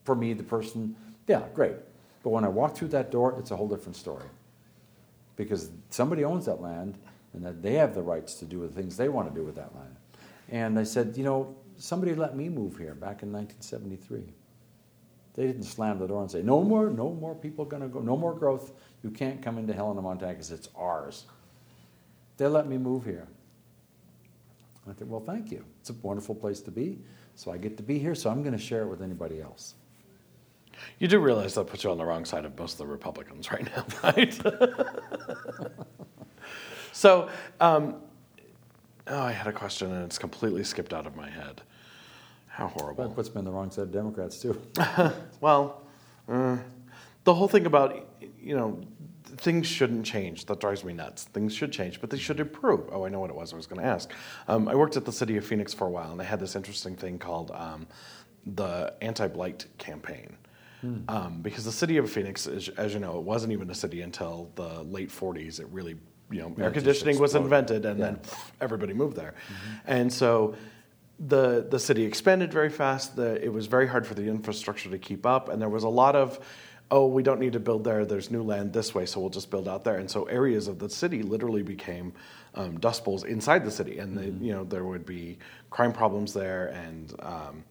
[0.03, 0.95] For me, the person,
[1.27, 1.77] yeah, great.
[2.23, 4.27] But when I walk through that door, it's a whole different story.
[5.37, 6.97] Because somebody owns that land
[7.33, 9.55] and that they have the rights to do the things they want to do with
[9.55, 9.95] that land.
[10.49, 14.33] And I said, you know, somebody let me move here back in 1973.
[15.35, 17.99] They didn't slam the door and say, no more, no more people going to go,
[17.99, 18.71] no more growth.
[19.03, 21.25] You can't come into Helena, Montana because it's ours.
[22.37, 23.27] They let me move here.
[24.87, 25.65] I said, well, thank you.
[25.81, 26.99] It's a wonderful place to be.
[27.35, 29.73] So I get to be here, so I'm going to share it with anybody else.
[30.99, 33.51] You do realize that puts you on the wrong side of most of the Republicans
[33.51, 34.41] right now, right?
[36.91, 37.29] so,
[37.59, 37.95] um,
[39.07, 41.61] oh, I had a question and it's completely skipped out of my head.
[42.55, 43.03] How horrible.
[43.05, 44.59] That puts me on the wrong side of Democrats, too.
[45.41, 45.81] Well,
[46.29, 46.57] uh,
[47.25, 48.07] the whole thing about,
[48.41, 48.79] you know,
[49.25, 50.45] things shouldn't change.
[50.45, 51.25] That drives me nuts.
[51.25, 52.87] Things should change, but they should improve.
[52.93, 54.09] Oh, I know what it was I was going to ask.
[54.47, 56.55] Um, I worked at the city of Phoenix for a while, and they had this
[56.55, 57.87] interesting thing called um,
[58.45, 60.37] the anti blight campaign.
[61.07, 64.01] Um, because the city of Phoenix, as, as you know, it wasn't even a city
[64.01, 65.59] until the late 40s.
[65.59, 65.95] It really,
[66.29, 69.33] you know, Yeah, air conditioning was invented, and then pff, everybody moved there.
[69.87, 70.53] And so
[71.19, 73.15] the the city expanded very fast.
[73.15, 75.89] The, it was very hard for the infrastructure to keep up, and there was a
[75.89, 76.39] lot of,
[76.91, 78.05] oh, we don't need to build there.
[78.05, 79.97] There's new land this way, so we'll just build out there.
[79.97, 82.13] And so areas of the city literally became
[82.55, 85.37] um, dust bowls inside the city, and they, you know there would be
[85.69, 87.63] crime problems there, and um,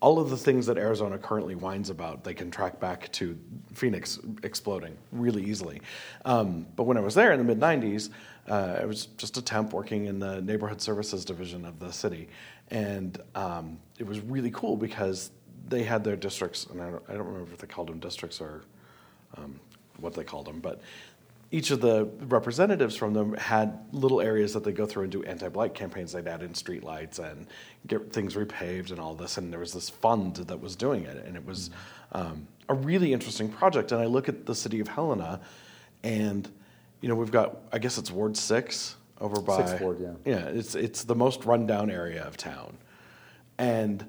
[0.00, 3.36] all of the things that Arizona currently whines about, they can track back to
[3.72, 5.80] Phoenix exploding really easily.
[6.24, 8.10] Um, but when I was there in the mid 90s,
[8.48, 12.28] uh, I was just a temp working in the neighborhood services division of the city.
[12.70, 15.30] And um, it was really cool because
[15.68, 18.40] they had their districts, and I don't, I don't remember if they called them districts
[18.40, 18.62] or
[19.36, 19.58] um,
[19.98, 20.80] what they called them, but
[21.50, 25.22] each of the representatives from them had little areas that they go through and do
[25.22, 26.12] anti-blight campaigns.
[26.12, 27.46] They'd add in streetlights and
[27.86, 29.38] get things repaved and all this.
[29.38, 31.70] And there was this fund that was doing it, and it was
[32.12, 33.92] um, a really interesting project.
[33.92, 35.40] And I look at the city of Helena,
[36.02, 36.50] and
[37.00, 40.12] you know we've got I guess it's Ward Six over by Sixth Ward, yeah.
[40.24, 40.46] yeah.
[40.48, 42.76] It's it's the most rundown area of town,
[43.58, 44.06] and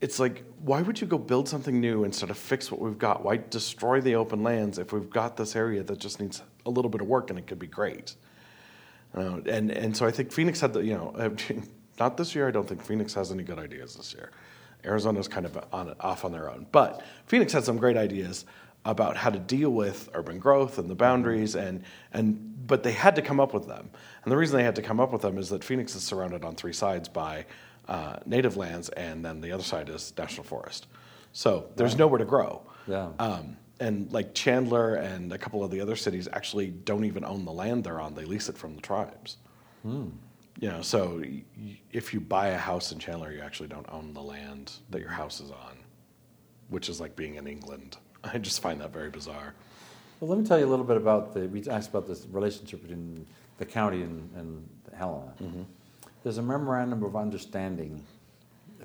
[0.00, 3.24] it's like, why would you go build something new instead of fix what we've got?
[3.24, 6.90] Why destroy the open lands if we've got this area that just needs a little
[6.90, 8.14] bit of work and it could be great?
[9.14, 11.36] Uh, and and so I think Phoenix had the you know
[11.98, 12.46] not this year.
[12.46, 14.30] I don't think Phoenix has any good ideas this year.
[14.84, 18.44] Arizona's kind of on off on their own, but Phoenix had some great ideas
[18.84, 23.16] about how to deal with urban growth and the boundaries and and but they had
[23.16, 23.90] to come up with them.
[24.22, 26.44] And the reason they had to come up with them is that Phoenix is surrounded
[26.44, 27.46] on three sides by
[27.88, 30.86] uh, native lands, and then the other side is national forest.
[31.32, 32.62] So there's nowhere to grow.
[32.86, 33.08] Yeah.
[33.18, 37.46] Um, and like Chandler and a couple of the other cities actually don't even own
[37.46, 39.38] the land they're on; they lease it from the tribes.
[39.82, 40.08] hmm.
[40.60, 41.44] You know, so y-
[41.92, 45.10] if you buy a house in Chandler, you actually don't own the land that your
[45.10, 45.78] house is on,
[46.68, 47.96] which is like being in England.
[48.24, 49.54] I just find that very bizarre.
[50.20, 51.40] Well, let me tell you a little bit about the.
[51.48, 53.24] We asked about this relationship between
[53.58, 55.32] the county and, and Helena.
[56.24, 58.02] There's a memorandum of understanding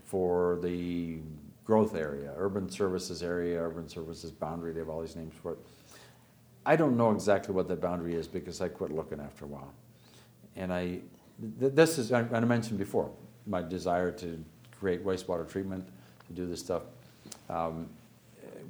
[0.05, 1.17] for the
[1.65, 4.73] growth area, urban services area, urban services boundary.
[4.73, 5.57] They have all these names for it.
[6.65, 9.73] I don't know exactly what that boundary is because I quit looking after a while.
[10.55, 10.99] And I,
[11.59, 13.09] th- this is, I, I mentioned before,
[13.47, 14.43] my desire to
[14.79, 15.87] create wastewater treatment,
[16.27, 16.83] to do this stuff.
[17.49, 17.89] Um,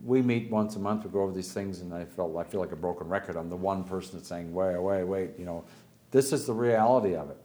[0.04, 2.60] we meet once a month, we go over these things, and I felt I feel
[2.60, 3.36] like a broken record.
[3.36, 5.64] I'm the one person that's saying, "Wait, wait, wait," you know,
[6.12, 7.38] this is the reality of it.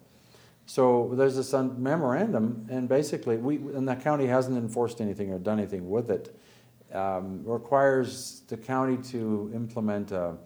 [0.66, 5.38] So there's this un- memorandum, and basically, we and the county hasn't enforced anything or
[5.38, 6.36] done anything with it.
[6.92, 10.36] Um, requires the county to implement a,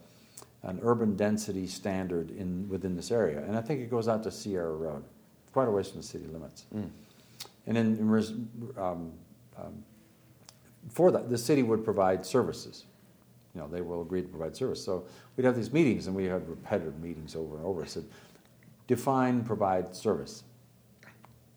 [0.65, 4.31] an urban density standard in within this area, and I think it goes out to
[4.31, 5.05] Sierra Road,
[5.53, 6.67] quite a ways from the city limits.
[7.67, 8.31] And in, in res,
[8.77, 9.13] um,
[9.57, 9.85] um,
[10.89, 12.85] for that, the city would provide services.
[13.55, 14.83] You know, they will agree to provide service.
[14.83, 15.05] So
[15.37, 17.83] we'd have these meetings, and we had repetitive meetings over and over.
[17.83, 18.05] I said,
[18.87, 20.45] define, provide service.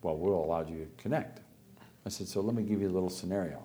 [0.01, 1.39] Well, we'll allow you to connect.
[2.05, 3.63] I said, so let me give you a little scenario.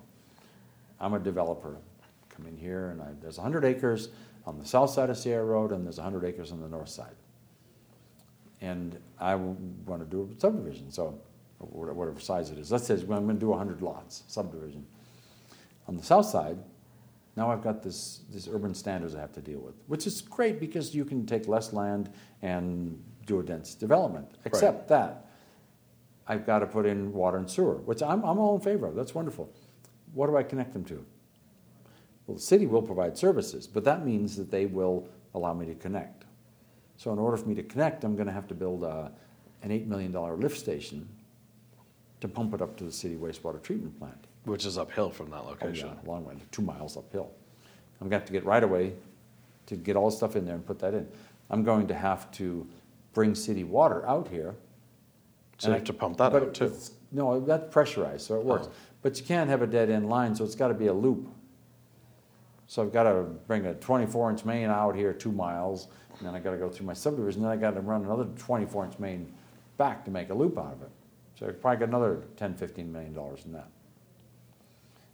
[0.99, 1.77] I'm a developer.
[2.29, 4.09] Come in here, and I, there's 100 acres
[4.45, 7.15] on the south side of Sierra Road, and there's 100 acres on the north side.
[8.61, 11.19] And I want to do a subdivision, so
[11.59, 12.71] whatever size it is.
[12.71, 14.85] Let's say I'm going to do 100 lots, subdivision.
[15.91, 16.57] On the south side,
[17.35, 20.57] now I've got this, these urban standards I have to deal with, which is great
[20.57, 22.09] because you can take less land
[22.41, 24.37] and do a dense development.
[24.45, 25.29] Except that
[26.29, 28.95] I've got to put in water and sewer, which I'm, I'm all in favor of.
[28.95, 29.51] That's wonderful.
[30.13, 31.05] What do I connect them to?
[32.25, 35.75] Well, the city will provide services, but that means that they will allow me to
[35.75, 36.23] connect.
[36.95, 39.11] So, in order for me to connect, I'm going to have to build a,
[39.61, 41.09] an $8 million lift station
[42.21, 44.27] to pump it up to the city wastewater treatment plant.
[44.45, 45.89] Which is uphill from that Oh, location.
[45.89, 47.31] yeah, a long way, two miles uphill.
[47.99, 48.93] I'm going to have to get right away
[49.67, 51.07] to get all the stuff in there and put that in.
[51.51, 52.67] I'm going to have to
[53.13, 54.55] bring city water out here.
[55.59, 56.73] So you And have I- to pump that out too.
[57.11, 58.67] No, that's pressurized, so it works.
[58.69, 58.73] Oh.
[59.01, 61.27] But you can't have a dead end line, so it's got to be a loop.
[62.67, 65.87] So I've got to bring a 24 inch main out here two miles,
[66.17, 68.25] and then I got to go through my subdivision, then I got to run another
[68.37, 69.31] 24 inch main
[69.77, 70.89] back to make a loop out of it.
[71.37, 73.67] So I probably got another 10, 15 million dollars in that.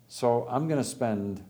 [0.08, 1.44] So I'm going to spend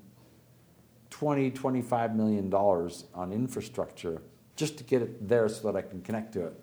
[1.12, 4.22] 20, 25 million dollars on infrastructure
[4.56, 6.54] just to get it there so that I can connect to it.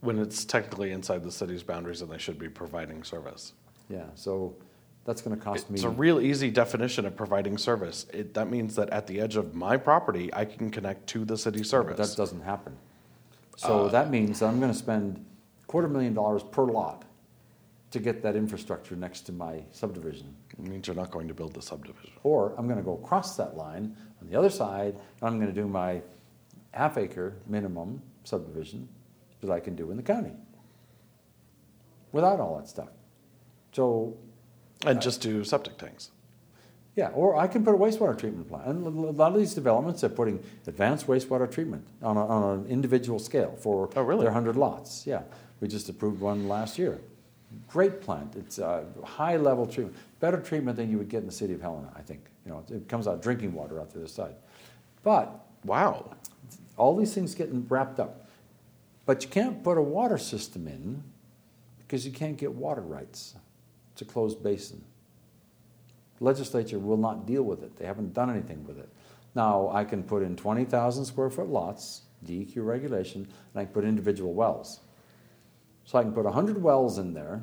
[0.00, 3.52] When it's technically inside the city's boundaries and they should be providing service.
[3.90, 4.56] Yeah, so
[5.04, 5.74] that's going to cost me.
[5.74, 8.06] It's a real easy definition of providing service.
[8.12, 11.36] It, that means that at the edge of my property, I can connect to the
[11.36, 12.10] city But service.
[12.10, 12.76] That doesn't happen.
[13.56, 15.22] So Uh, that means that I'm going to spend
[15.66, 17.04] quarter million dollars per lot
[17.90, 20.34] to get that infrastructure next to my subdivision.
[20.52, 22.12] It means you're not going to build the subdivision.
[22.22, 25.52] Or I'm going to go across that line on the other side, and I'm going
[25.52, 26.00] to do my
[26.72, 28.88] half acre minimum subdivision
[29.40, 30.32] that I can do in the county
[32.12, 32.90] without all that stuff.
[33.72, 34.16] So
[34.86, 36.10] And uh, just do septic tanks.
[36.96, 38.66] Yeah, or I can put a wastewater treatment plant.
[38.66, 42.66] And a lot of these developments are putting advanced wastewater treatment on, a, on an
[42.66, 44.22] individual scale for Oh, really?
[44.22, 45.06] their 100 lots.
[45.06, 45.22] Yeah,
[45.60, 47.00] we just approved one last year.
[47.68, 48.36] Great plant.
[48.36, 51.60] It's a high level treatment, better treatment than you would get in the city of
[51.60, 52.24] Helena, I think.
[52.44, 54.34] You know, it comes out drinking water out the other side.
[55.02, 56.12] But Wow.
[56.76, 58.26] all these things getting wrapped up.
[59.04, 61.02] But you can't put a water system in
[61.78, 63.34] because you can't get water rights.
[63.92, 64.82] It's a closed basin.
[66.20, 67.76] Legislature will not deal with it.
[67.76, 68.88] They haven't done anything with it.
[69.34, 73.84] Now, I can put in 20,000 square foot lots, DEQ regulation, and I can put
[73.84, 74.80] individual wells.
[75.90, 77.42] So I can put 100 wells in there,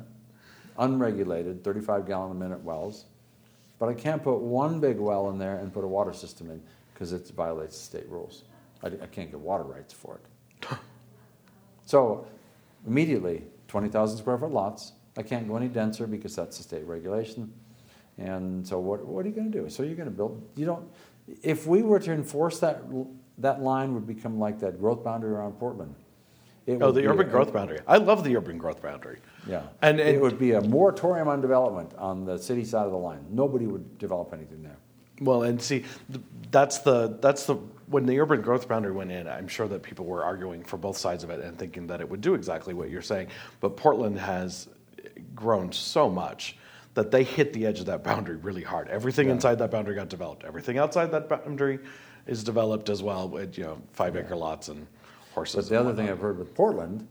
[0.78, 3.04] unregulated, 35 gallon a minute wells,
[3.78, 6.62] but I can't put one big well in there and put a water system in
[6.94, 8.44] because it violates the state rules.
[8.82, 10.18] I, I can't get water rights for
[10.62, 10.68] it.
[11.84, 12.26] so
[12.86, 14.92] immediately, 20,000 square foot lots.
[15.18, 17.52] I can't go any denser because that's the state regulation.
[18.16, 19.68] And so what, what are you going to do?
[19.68, 20.88] So you're going to build, you don't,
[21.42, 22.82] if we were to enforce that,
[23.36, 25.94] that line would become like that growth boundary around Portland.
[26.68, 27.78] It Oh, the urban a- growth boundary.
[27.86, 29.20] I love the urban growth boundary.
[29.46, 29.62] Yeah.
[29.80, 32.98] And- it and- would be a moratorium on development on the city side of the
[32.98, 33.24] line.
[33.30, 34.76] Nobody would develop anything there.
[35.22, 35.84] Well, and see,
[36.52, 37.56] that's the that's the
[37.88, 39.26] when the urban growth boundary went in.
[39.26, 42.08] I'm sure that people were arguing for both sides of it and thinking that it
[42.08, 43.28] would do exactly what you're saying.
[43.60, 44.68] But Portland has
[45.34, 46.56] grown so much
[46.94, 48.88] that they hit the edge of that boundary really hard.
[48.88, 49.34] Everything Yeah.
[49.34, 50.44] inside that boundary got developed.
[50.44, 51.78] Everything outside that boundary
[52.26, 53.28] is developed as well.
[53.28, 54.86] With you know five acre lots and
[55.38, 55.68] horses.
[55.68, 56.08] But the other thing.
[56.08, 57.06] I've heard with Portland,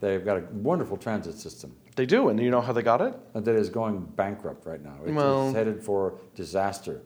[0.00, 3.14] they've got a wonderful transit system they do, and you know how they got it?
[3.34, 4.94] that is going bankrupt right now.
[5.04, 7.02] It's, Well- it's headed for disaster.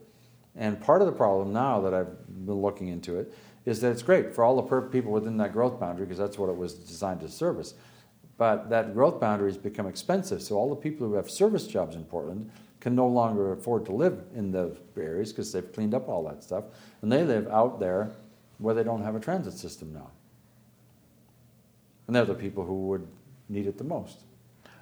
[0.55, 2.15] And part of the problem now that I've
[2.47, 3.33] been looking into it
[3.65, 6.39] is that it's great for all the per- people within that growth boundary because that's
[6.39, 7.73] what it was designed to service.
[8.37, 11.97] But that growth boundary has become expensive, so all the people who have service jobs
[11.97, 12.51] in Portland
[12.81, 16.43] can no longer afford to live in those areas because they've cleaned up all that
[16.43, 16.65] stuff,
[17.01, 18.11] and they live out there
[18.59, 20.11] where they don't have a transit system now.
[22.13, 23.07] And they're the people who would
[23.49, 24.19] need it the most.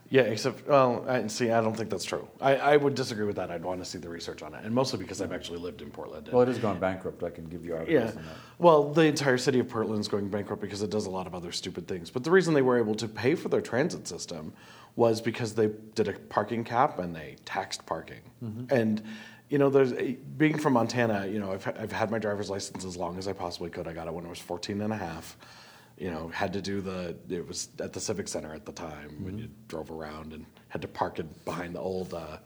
[0.08, 2.26] Yeah, except, well, I, see, I don't think that's true.
[2.40, 3.52] I, I would disagree with that.
[3.52, 5.90] I'd want to see the research on it, and mostly because I've actually lived in
[5.92, 6.26] Portland.
[6.26, 7.22] and- Well, it has gone bankrupt.
[7.22, 8.18] I can give you articles yeah.
[8.18, 8.34] on that.
[8.58, 11.34] Well, the entire city of Portland is going bankrupt because it does a lot of
[11.36, 12.10] other stupid things.
[12.10, 14.52] But the reason they were able to pay for their transit system
[14.96, 18.22] was because they did a parking cap and they taxed parking.
[18.44, 18.74] Mm-hmm.
[18.74, 19.02] And,
[19.48, 22.84] you know, there's a, being from Montana, you know, I've, I've had my driver's license
[22.84, 23.86] as long as I possibly could.
[23.86, 25.36] I got it when I was 14 and a half.
[26.00, 29.22] You know, had to do the, it was at the Civic Center at the time
[29.22, 32.38] when you drove around and had to park it behind the old, uh,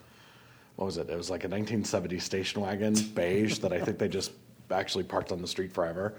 [0.77, 1.09] what was it?
[1.09, 4.33] It was like a 1970 station wagon, beige, that I think they just
[4.71, 6.15] actually parked on the street forever.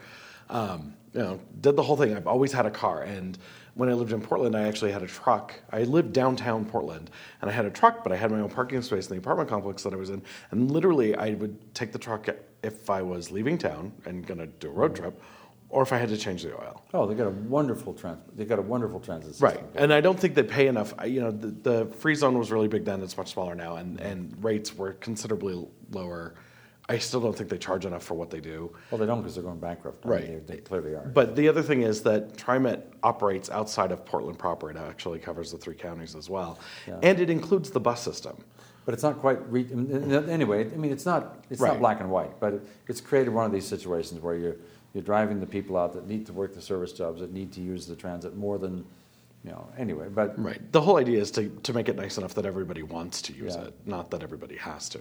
[0.50, 2.16] Um, you know, did the whole thing.
[2.16, 3.38] I've always had a car, and
[3.74, 5.54] when I lived in Portland, I actually had a truck.
[5.72, 7.10] I lived downtown Portland,
[7.42, 9.50] and I had a truck, but I had my own parking space in the apartment
[9.50, 10.22] complex that I was in.
[10.52, 12.30] And literally, I would take the truck
[12.64, 15.22] if I was leaving town and going to do a road trip,
[15.70, 16.84] or if I had to change the oil.
[16.94, 18.20] Oh, they got a wonderful trans.
[18.36, 19.48] They got a wonderful transit system.
[19.50, 20.94] Right, and I don't think they pay enough.
[20.98, 23.78] I- You know, the, the free zone was really big then; it's much smaller now,
[23.78, 26.36] and, and rates were considerably lower
[26.88, 28.72] I still don't think they charge enough for what they do.
[28.92, 30.06] Well, they don't because they're going bankrupt.
[30.06, 30.48] I mean, Right.
[30.48, 31.08] They, they clearly are.
[31.08, 34.70] But the other thing is that TriMet operates outside of Portland proper.
[34.70, 37.00] It actually covers the three counties as well, Yeah.
[37.02, 38.38] and it includes the bus system.
[38.86, 39.40] But it's not quite.
[39.52, 39.66] Re-
[40.30, 41.44] anyway, I mean, it's not.
[41.50, 41.70] It's Right.
[41.72, 44.58] not black and white, but it's created one of these situations where you're
[44.96, 47.62] you're driving the people out that need to work the service jobs that need to
[47.62, 48.78] use the transit more than,
[49.44, 49.68] you know.
[49.78, 50.72] Anyway, but Right.
[50.72, 53.56] The whole idea is to, to make it nice enough that everybody wants to use
[53.56, 53.66] Yeah.
[53.66, 55.00] it, not that everybody has to.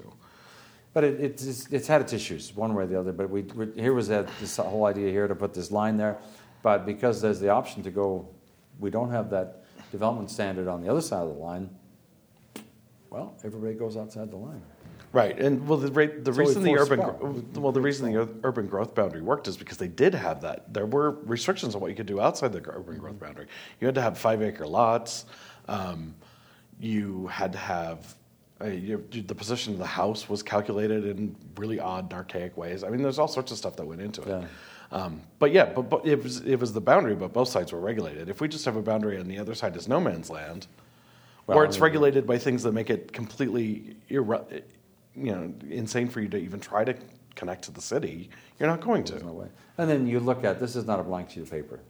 [0.92, 3.12] but it, it's it's had its issues one way or the other.
[3.12, 6.16] But we, we here was that this whole idea here to put this line there,
[6.62, 8.28] but because there's the option to go,
[8.80, 11.70] we don't have that development standard on the other side of the line.
[13.10, 14.62] Well, everybody goes outside the line.
[15.14, 18.96] Right, and well, the, the reason the urban gro- well, the reason the urban growth
[18.96, 20.74] boundary worked is because they did have that.
[20.74, 23.46] There were restrictions on what you could do outside the urban growth boundary.
[23.80, 25.26] You had to have five acre lots.
[25.68, 26.16] Um,
[26.80, 28.16] you had to have
[28.60, 32.82] uh, you, the position of the house was calculated in really odd and archaic ways.
[32.82, 34.28] I mean, there's all sorts of stuff that went into it.
[34.28, 34.44] Yeah.
[34.90, 37.78] Um, but yeah, but, but it was it was the boundary, but both sides were
[37.78, 38.28] regulated.
[38.28, 40.66] If we just have a boundary and the other side is no man's land,
[41.46, 44.62] Well, or I it's mean- regulated by things that make it completely irre-
[45.16, 46.94] you know insane for you to even try to
[47.36, 49.34] connect to the city, you're not going There's no to.
[49.34, 49.48] way.
[49.78, 51.80] And then you look at this is not a blank sheet of paper.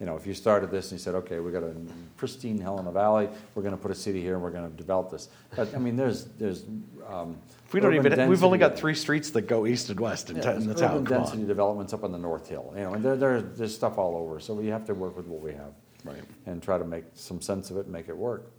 [0.00, 1.74] You know, if you started this and you said, okay, we've got a
[2.18, 5.10] pristine Helena Valley, we're going to put a city here and we're going to develop
[5.10, 5.30] this.
[5.54, 6.64] But I mean, there's there's.
[7.08, 7.38] Um,
[7.72, 10.36] we don't urban even we've only got three streets that go east and west in,
[10.36, 10.90] Yeah, ta- in the there's town.
[10.98, 11.48] urban density on.
[11.48, 12.72] developments up on the North Hill.
[12.76, 14.38] You know, and there, there, there's stuff all over.
[14.38, 15.72] So we have to work with what we have
[16.04, 16.22] Right.
[16.44, 18.50] and try to make some sense of it and make it work.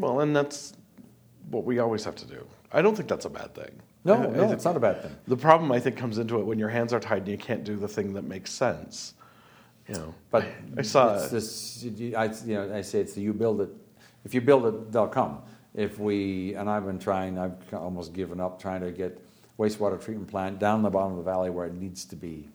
[0.00, 0.74] Well, and that's
[1.50, 2.44] what we always have to do.
[2.74, 3.80] I don't think that's a bad thing.
[4.04, 5.12] No, I- I no, think- it's not a bad thing.
[5.28, 7.64] The problem I think comes into it when your hands are tied and you can't
[7.64, 9.14] do the thing that makes sense.
[9.88, 10.46] You know, But
[10.76, 11.84] I saw it's this.
[12.16, 13.70] I, you know, I say it's the you build it.
[14.24, 15.42] If you build it, they'll come.
[15.74, 17.38] If we and I've been trying.
[17.38, 19.20] I've almost given up trying to get
[19.58, 22.48] wastewater treatment plant down the bottom of the valley where it needs to be.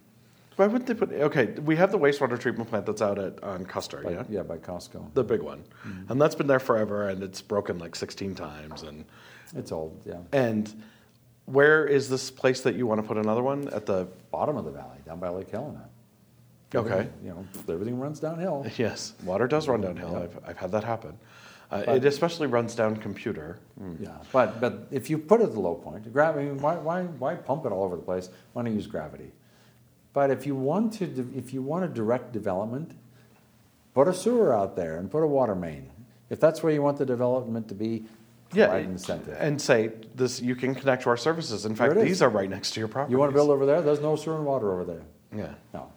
[0.56, 1.14] Why wouldn't they put?
[1.14, 4.44] Okay, we have the wastewater treatment plant that's out at on Custer, By, yeah, yeah,
[4.44, 5.14] by Costco.
[5.14, 6.12] the big one, mm-hmm.
[6.12, 9.06] and that's been there forever, and it's broken like 16 times, and
[9.56, 10.02] It's old.
[10.06, 10.72] Yeah, and
[11.46, 14.08] where is this place that you want to put another one at the?
[14.32, 15.90] bottom of the valley, down by Lake Helena.
[16.76, 18.64] Okay, You know, everything runs downhill.
[18.78, 20.12] yes, water does run downhill.
[20.12, 20.20] Yeah.
[20.20, 21.18] I've I've had that happen.
[21.72, 23.58] Uh, But- it especially runs down computer.
[24.00, 26.52] Yeah, but but if you put it at the low point, gravity.
[26.52, 28.30] Why why why pump it all over the place?
[28.54, 29.32] Why not use gravity?
[30.14, 32.92] But if you want to if you want to direct development,
[33.96, 35.90] put a sewer out there and put a water main.
[36.30, 38.06] If that's where you want the development to be,
[38.54, 39.36] Yeah, incentive.
[39.40, 40.42] and say this.
[40.42, 41.66] You can connect to our services.
[41.66, 42.10] In fact, There it is.
[42.10, 43.12] these are right next to your property.
[43.12, 43.82] You want to build over there?
[43.82, 45.04] There's no sewer and water over there.
[45.36, 45.92] Yeah, No.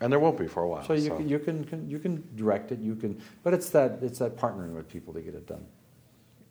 [0.00, 0.84] and there won't be for a while.
[0.84, 2.78] So you can, you can, can you can direct it.
[2.78, 5.66] You can, but it's that it's that partnering with people to get it done.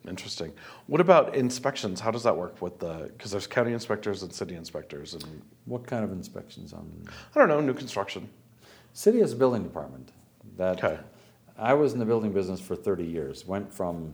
[0.07, 0.53] Interesting.
[0.85, 1.99] What about inspections?
[1.99, 3.09] How does that work with the?
[3.17, 6.89] Because there's county inspectors and city inspectors, and What kind of inspections on?
[7.35, 8.29] I don't know new construction.
[8.93, 10.11] City has a building department.
[10.55, 10.99] That Okay.
[11.57, 13.45] I was in the building business for 30 years.
[13.45, 14.13] Went from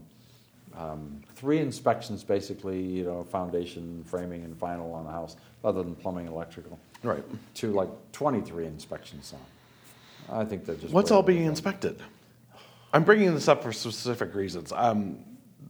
[0.77, 5.95] um, three inspections, basically, you know, foundation, framing, and final on the house, other than
[5.95, 7.23] plumbing, and electrical, Right.
[7.55, 10.39] to like 23 inspections on.
[10.41, 10.93] I think they're just.
[10.93, 12.01] What's all being inspected?
[12.93, 14.71] I'm bringing this up for specific reasons.
[14.71, 15.19] Um,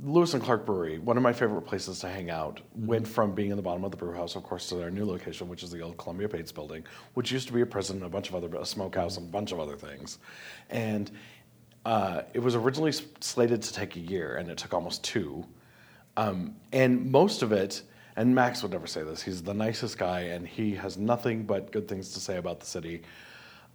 [0.03, 3.51] Lewis and Clark Brewery, one of my favorite places to hang out, went from being
[3.51, 5.71] in the bottom of the brew house, of course, to their new location, which is
[5.71, 6.83] the old Columbia Pates building,
[7.13, 9.53] which used to be a prison, a bunch of other, a smokehouse, and a bunch
[9.53, 10.19] of other things.
[10.69, 11.09] And
[11.85, 15.45] uh, it was originally slated to take a year, and it took almost two.
[16.15, 17.81] Um, and most of it,
[18.15, 21.71] and Max would never say this, he's the nicest guy, and he has nothing but
[21.71, 23.01] good things to say about the city.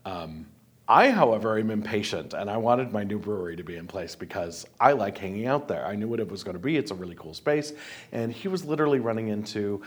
[0.05, 0.47] Um,
[0.91, 4.67] I, however, am impatient, and I wanted my new brewery to be in place because
[4.81, 5.85] I like hanging out there.
[5.85, 6.79] I knew what it was going to be.
[6.79, 7.75] It's a really cool space,
[8.13, 9.83] and he was literally running into.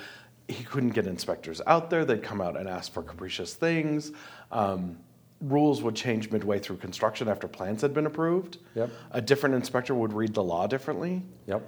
[0.47, 2.05] He couldn't get inspectors out there.
[2.05, 4.11] They'd come out and ask for capricious things.
[4.51, 4.97] Um,
[5.41, 8.57] rules would change midway through construction after plans had been approved.
[8.75, 8.89] Yep.
[9.11, 11.23] A different inspector would read the law differently.
[11.47, 11.67] Yep.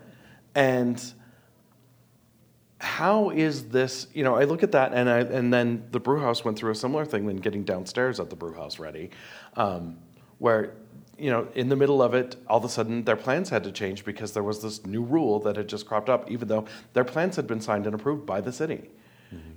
[0.56, 1.14] And
[2.80, 4.08] how is this?
[4.14, 6.72] You know, I look at that, and I and then the brew house went through
[6.72, 9.10] a similar thing than getting downstairs at the brew house ready,
[9.56, 9.98] um,
[10.40, 10.74] where
[11.18, 13.72] you know in the middle of it, all of a sudden their plans had to
[13.72, 17.06] change because there was this new rule that had just cropped up, even though their
[17.06, 18.90] plans had been signed and approved by the city.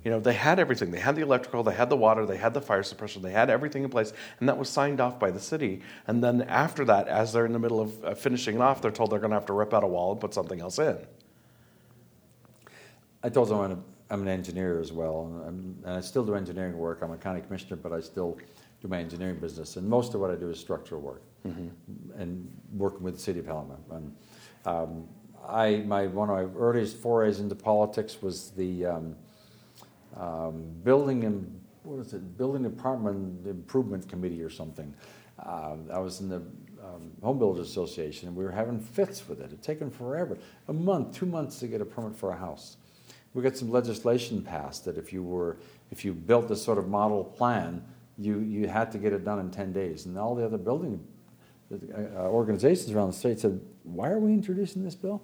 [0.03, 0.91] You know, they had everything.
[0.91, 3.49] They had the electrical, they had the water, they had the fire suppression, they had
[3.49, 5.81] everything in place, and that was signed off by the city.
[6.07, 8.91] And then after that, as they're in the middle of uh, finishing it off, they're
[8.91, 10.97] told they're going to have to rip out a wall and put something else in.
[13.23, 17.01] I told them I'm, an engineer as well, and, and I still do engineering work.
[17.01, 18.37] I'm a county commissioner, but I still
[18.81, 21.23] do my engineering business, and most of what I do is structural work
[22.17, 23.77] and working with the city of Helena.
[23.91, 24.15] And
[24.65, 25.07] um,
[25.47, 29.15] I, my one of my earliest forays into politics was the um,
[30.15, 32.37] um, building and what is it?
[32.37, 34.93] Building Department Improvement Committee or something.
[35.39, 36.41] Uh, I was in the
[36.83, 39.51] um, Home Builders Association, and we were having fits with it.
[39.51, 40.37] It taken forever,
[40.67, 42.77] a month, two months to get a permit for a house.
[43.33, 45.57] We got some legislation passed that if you were
[45.91, 47.83] if you built this sort of model plan,
[48.17, 51.05] you you had to get it done in ten days, and all the other building
[51.71, 55.21] uh, organizations around the state said, "Why are we introducing this bill?"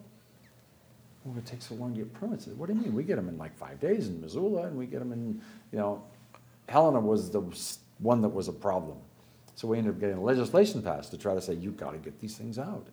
[1.26, 2.48] Well, it takes so long to get permits.
[2.48, 2.94] What do you mean?
[2.94, 5.80] We get them in like five days in Missoula, and we get them in, you
[5.80, 6.04] know,
[6.68, 7.42] Helena was the
[8.00, 8.98] one that was a problem.
[9.56, 12.20] So we ended up getting legislation passed to try to say, you've got to get
[12.20, 12.88] these things out.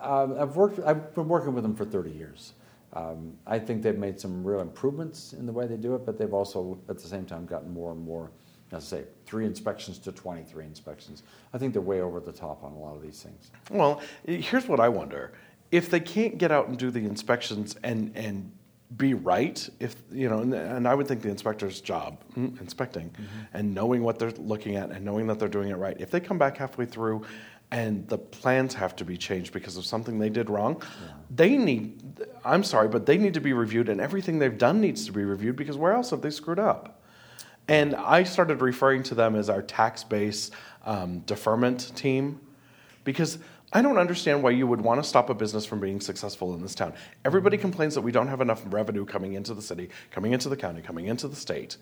[0.00, 2.52] Uh, I've, worked, I've been working with them for 30 years.
[2.94, 6.16] Um, I think they've made some real improvements in the way they do it, but
[6.16, 8.30] they've also, at the same time, gotten more and more,
[8.72, 11.24] as I say, three inspections to 23 inspections.
[11.52, 13.50] I think they're way over the top on a lot of these things.
[13.70, 15.32] Well, here's what I wonder.
[15.70, 18.52] If they can't get out and do the inspections and, and
[18.96, 23.08] be right if you know and, and, i would think the inspector's job mm, inspecting
[23.10, 23.56] mm-hmm.
[23.56, 26.20] and knowing what they're looking at and knowing that they're doing it right if they
[26.20, 27.24] come back halfway through
[27.70, 31.12] and the plans have to be changed because of something they did wrong yeah.
[31.30, 35.06] they need i'm sorry but they need to be reviewed and everything they've done needs
[35.06, 37.02] to be reviewed because where else have they screwed up
[37.68, 40.50] and i started referring to them as our tax base
[40.84, 42.38] um, deferment team
[43.02, 43.38] because
[43.76, 46.62] I don't understand why you would want to stop a business from being successful in
[46.62, 46.94] this town.
[47.24, 50.56] Everybody complains that we don't have enough revenue coming into the city, coming into the
[50.56, 51.76] county, coming into the state.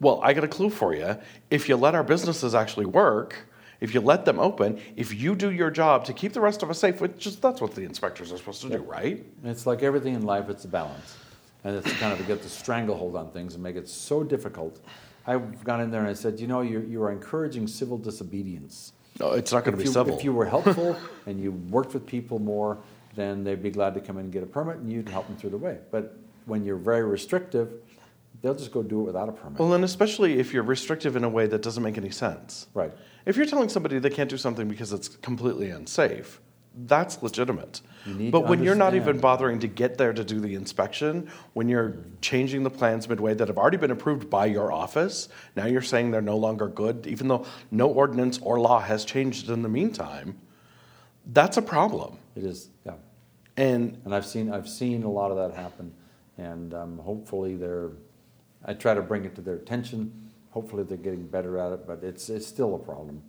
[0.00, 1.16] Well, I got a clue for you.
[1.48, 3.46] If you let our businesses actually work,
[3.80, 6.70] if you let them open, if you do your job to keep the rest of
[6.70, 9.24] us safe, which is that's what the inspectors are supposed to do, right?
[9.44, 11.16] It's like everything in life, it's a balance.
[11.62, 14.80] And it's kind of to get the stranglehold on things and make it so difficult.
[15.24, 18.92] I've gone in there and I said, you know, you you are encouraging civil disobedience.
[19.20, 20.16] No, it's not going to be you, civil.
[20.16, 20.96] If you were helpful
[21.26, 22.78] and you worked with people more,
[23.14, 25.36] then they'd be glad to come in and get a permit, and you'd help them
[25.36, 25.78] through the way.
[25.90, 27.72] But when you're very restrictive,
[28.42, 29.58] they'll just go do it without a permit.
[29.58, 32.68] Well, and especially if you're restrictive in a way that doesn't make any sense.
[32.74, 32.92] Right.
[33.24, 36.40] If you're telling somebody they can't do something because it's completely unsafe,
[36.76, 37.80] that's legitimate.
[38.30, 41.96] But when you're not even bothering to get there to do the inspection, when you're
[42.20, 46.12] changing the plans midway that have already been approved by your office, now you're saying
[46.12, 50.38] they're no longer good, even though no ordinance or law has changed in the meantime,
[51.32, 52.18] that's a problem.
[52.36, 52.94] It is, yeah.
[53.56, 55.92] And and I've seen I've seen a lot of that happen,
[56.36, 57.92] and um, hopefully they're.
[58.64, 60.30] I try to bring it to their attention.
[60.50, 63.22] Hopefully they're getting better at it, but it's it's still a problem.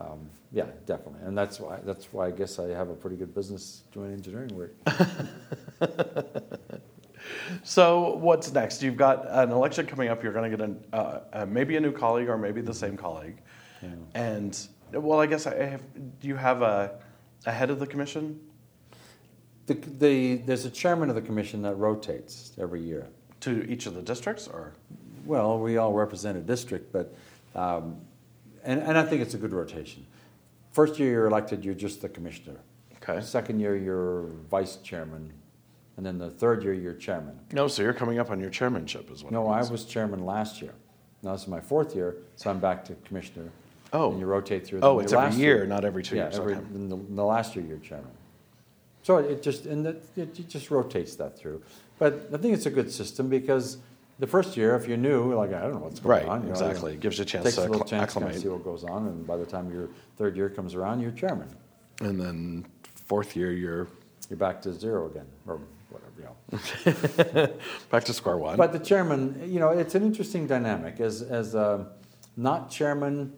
[0.00, 3.34] Um, yeah, definitely, and that's why that's why I guess I have a pretty good
[3.34, 4.74] business doing engineering work.
[7.62, 8.82] so what's next?
[8.82, 10.22] You've got an election coming up.
[10.22, 12.96] You're going to get an, uh, uh, maybe a new colleague or maybe the same
[12.96, 13.42] colleague,
[13.82, 13.90] yeah.
[14.14, 14.58] and
[14.92, 15.82] well, I guess I have.
[16.20, 16.98] Do you have a,
[17.46, 18.40] a head of the commission?
[19.66, 23.06] The, the, there's a chairman of the commission that rotates every year.
[23.42, 24.74] To each of the districts, or?
[25.24, 27.14] Well, we all represent a district, but
[27.54, 28.00] um,
[28.64, 30.06] and, and I think it's a good rotation.
[30.72, 32.56] First year you're elected, you're just the commissioner.
[32.96, 33.20] Okay.
[33.24, 35.32] Second year you're vice chairman,
[35.96, 37.38] and then the third year you're chairman.
[37.52, 39.32] No, so you're coming up on your chairmanship as well.
[39.32, 40.72] No, I was chairman last year.
[41.22, 43.50] Now this is my fourth year, so I'm back to commissioner.
[43.92, 44.12] Oh.
[44.12, 44.80] And you rotate through.
[44.82, 46.38] Oh, it's every year, year, not every two yeah, years.
[46.38, 46.64] Every, okay.
[46.74, 48.10] in, the, in the last year you're chairman.
[49.02, 51.62] So it just and it, it just rotates that through.
[51.98, 53.78] But I think it's a good system because
[54.20, 56.42] the first year, if you're new, like I don't know what's going right, on.
[56.42, 56.92] Right, exactly.
[56.92, 58.34] It gives you a chance takes to a little chance acclimate.
[58.34, 59.88] to see what goes on, and by the time your
[60.18, 61.48] third year comes around, you're chairman.
[62.00, 62.66] And then
[63.06, 63.88] fourth year, you're
[64.28, 66.12] you're back to zero again, or whatever.
[66.18, 67.48] You know.
[67.90, 68.58] back to square one.
[68.58, 71.00] But the chairman, you know, it's an interesting dynamic.
[71.00, 71.86] As as uh,
[72.36, 73.32] not chairman,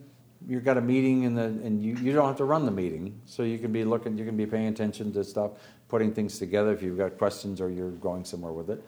[0.49, 3.21] you've got a meeting, and the and you, you don't have to run the meeting,
[3.25, 5.53] so you can be looking, you can be paying attention to stuff,
[5.89, 8.83] putting things together if you've got questions or you're going somewhere with it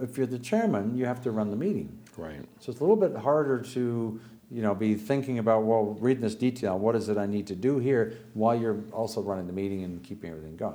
[0.00, 1.98] if you're the chairman, you have to run the meeting.
[2.16, 2.44] Right.
[2.60, 4.20] So it's a little bit harder to,
[4.50, 7.54] you know, be thinking about, well, read this detail, what is it I need to
[7.54, 10.74] do here, while you're also running the meeting and keeping everything going.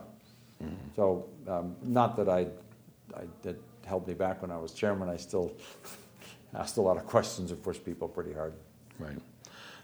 [0.64, 0.76] Mm-hmm.
[0.96, 2.48] So, um, not that I,
[3.16, 5.10] I, that held me back when I was chairman.
[5.10, 5.54] I still
[6.56, 8.54] asked a lot of questions and pushed people pretty hard.
[9.00, 9.18] Right.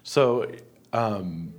[0.04, 0.52] So,
[0.94, 1.54] um,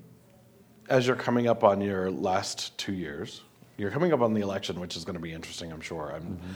[0.89, 3.43] as you're coming up on your last two years,
[3.77, 6.13] you're coming up on the election, which is going to be interesting, I'm sure.
[6.15, 6.53] I'm, mm-hmm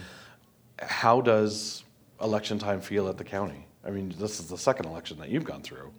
[0.82, 1.84] how does
[2.20, 3.66] election time feel at the county?
[3.84, 5.92] I mean, this is the second election that you've gone through.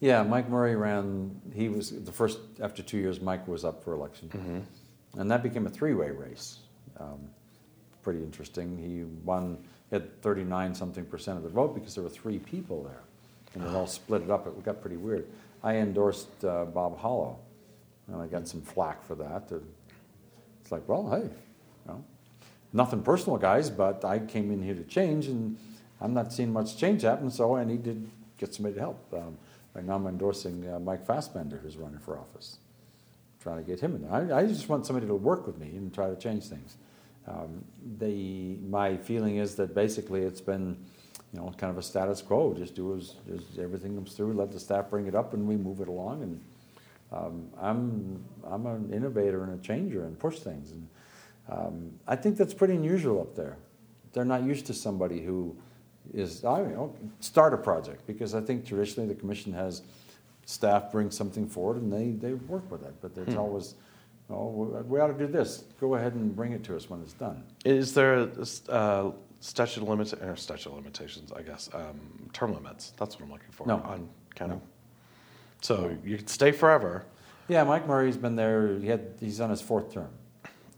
[0.00, 1.40] Yeah, Mike Murray ran.
[1.54, 3.20] He was the first after two years.
[3.20, 5.20] Mike was up for election, mm-hmm.
[5.20, 6.58] and that became a three-way race.
[6.98, 7.30] Um,
[8.02, 8.76] pretty interesting.
[8.78, 9.58] He won.
[9.92, 13.04] Had thirty-nine something percent of the vote because there were three people there,
[13.54, 14.48] and they all split it up.
[14.48, 15.28] It got pretty weird.
[15.62, 17.38] I endorsed uh, Bob Hollow,
[18.08, 19.52] and I got some flack for that.
[20.60, 21.30] It's like, well, hey,
[22.76, 25.56] nothing personal, guys, but I came in here to change, and
[26.00, 28.08] I'm not seeing much change happen, so I need to
[28.38, 29.12] get somebody to help.
[29.12, 29.38] Um,
[29.74, 32.58] right now, I'm endorsing uh, Mike Fassbender, who's running for office,
[33.40, 34.12] trying to get him in there.
[34.12, 36.76] I, I just want somebody to work with me and try to change things.
[37.26, 37.64] Um,
[37.98, 40.76] the, my feeling is that basically it's been,
[41.32, 42.54] you know, kind of a status quo.
[42.54, 45.56] Just do as, as everything comes through, let the staff bring it up, and we
[45.56, 46.22] move it along.
[46.22, 46.40] And
[47.10, 50.70] um, I'm, I'm an innovator and a changer and push things.
[50.70, 50.86] And
[51.48, 53.56] um, I think that's pretty unusual up there.
[54.12, 55.56] They're not used to somebody who
[56.14, 59.82] is, I don't know, start a project because I think traditionally the commission has
[60.44, 62.94] staff bring something forward and they, they work with it.
[63.00, 63.38] But it's Hmm.
[63.40, 63.74] always,
[64.30, 64.48] oh,
[64.88, 65.64] we ought to do this.
[65.80, 67.42] Go ahead and bring it to us when it's done.
[67.64, 68.28] Is there a
[68.68, 71.32] uh, statute of limit or statute of limitations?
[71.32, 72.00] I guess um,
[72.32, 72.92] term limits.
[72.96, 73.76] That's what I'm looking for No.
[73.78, 74.54] on county.
[74.54, 74.62] No.
[75.62, 77.04] So you could stay forever.
[77.48, 78.78] Yeah, Mike Murray's been there.
[78.78, 80.08] He had, he's on his fourth term,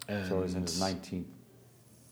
[0.08, 1.24] And, so he's in his 19th,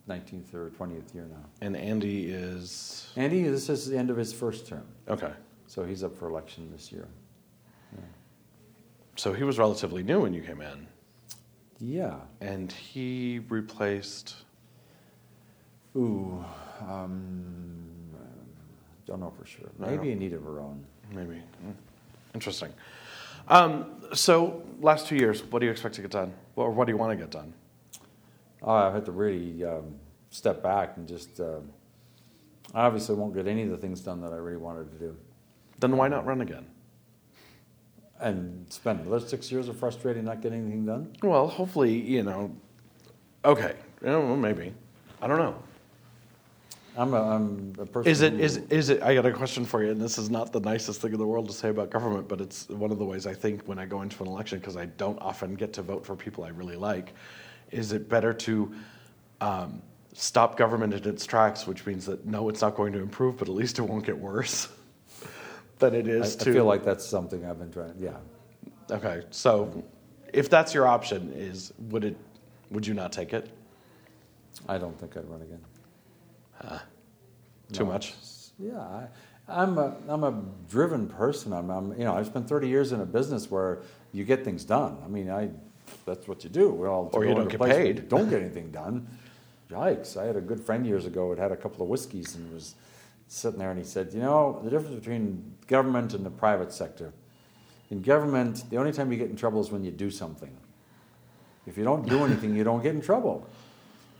[0.08, 1.44] 19th or 20th year now.
[1.60, 5.32] And Andy is Andy, this is the end of his first term, okay.
[5.66, 7.08] so he's up for election this year.
[7.94, 8.04] Yeah.
[9.16, 10.86] So he was relatively new when you came in,
[11.78, 12.16] Yeah.
[12.40, 14.36] and he replaced.
[15.96, 16.44] Ooh,
[16.86, 17.86] um,
[19.06, 19.70] don't know for sure.
[19.78, 20.82] Maybe Anita Varone.
[21.12, 21.36] Maybe.
[21.64, 21.74] Mm.
[22.34, 22.72] Interesting.
[23.48, 26.34] Um, so, last two years, what do you expect to get done?
[26.56, 27.54] Or what do you want to get done?
[28.66, 29.94] Oh, I've had to really um,
[30.30, 31.40] step back and just.
[31.40, 31.60] Uh,
[32.74, 35.16] I obviously won't get any of the things done that I really wanted to do,
[35.78, 36.66] Then why not run again?
[38.18, 41.12] and spend another six years of frustrating not getting anything done.
[41.22, 42.50] Well, hopefully, you know.
[43.44, 44.72] Okay, you know, maybe.
[45.20, 45.54] I don't know.
[46.96, 48.10] I'm a, I'm a person.
[48.10, 49.02] Is it who- is is it?
[49.02, 51.26] I got a question for you, and this is not the nicest thing in the
[51.26, 53.84] world to say about government, but it's one of the ways I think when I
[53.84, 56.76] go into an election because I don't often get to vote for people I really
[56.76, 57.12] like.
[57.70, 58.74] Is it better to
[59.40, 59.82] um,
[60.12, 63.48] stop government in its tracks, which means that no, it's not going to improve, but
[63.48, 64.68] at least it won't get worse,
[65.78, 67.94] than it is I, is I feel like that's something I've been trying.
[67.98, 68.16] Yeah,
[68.90, 69.84] Okay, so
[70.32, 72.16] if that's your option, is would it?
[72.70, 73.50] Would you not take it?
[74.68, 75.60] I don't think I'd run again.
[77.72, 78.14] Too No, much.
[78.58, 79.08] Yeah, I,
[79.48, 81.52] I'm a I'm a driven person.
[81.52, 83.82] I'm, I'm you know I've spent 30 years in a business where
[84.12, 84.98] you get things done.
[85.04, 85.50] I mean I
[86.04, 86.70] that's what you do.
[86.70, 87.96] Well, Or you don't get paid.
[87.96, 89.06] you Don't get anything done.
[89.70, 90.16] Yikes!
[90.16, 92.74] I had a good friend years ago who had a couple of whiskeys and was
[93.28, 97.12] sitting there and he said, you know, the difference between government and the private sector.
[97.90, 100.56] In government, the only time you get in trouble is when you do something.
[101.66, 103.46] If you don't do anything, you don't get in trouble.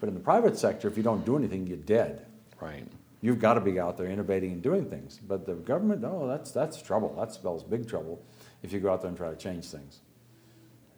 [0.01, 2.26] But in the private sector, if you don't do anything, you're dead.
[2.60, 2.86] Right.
[3.22, 5.20] You've got to be out there innovating and doing things.
[5.26, 7.14] But the government, oh, that's, that's trouble.
[7.18, 8.20] That spells big trouble
[8.62, 10.01] if you go out there and try to change things.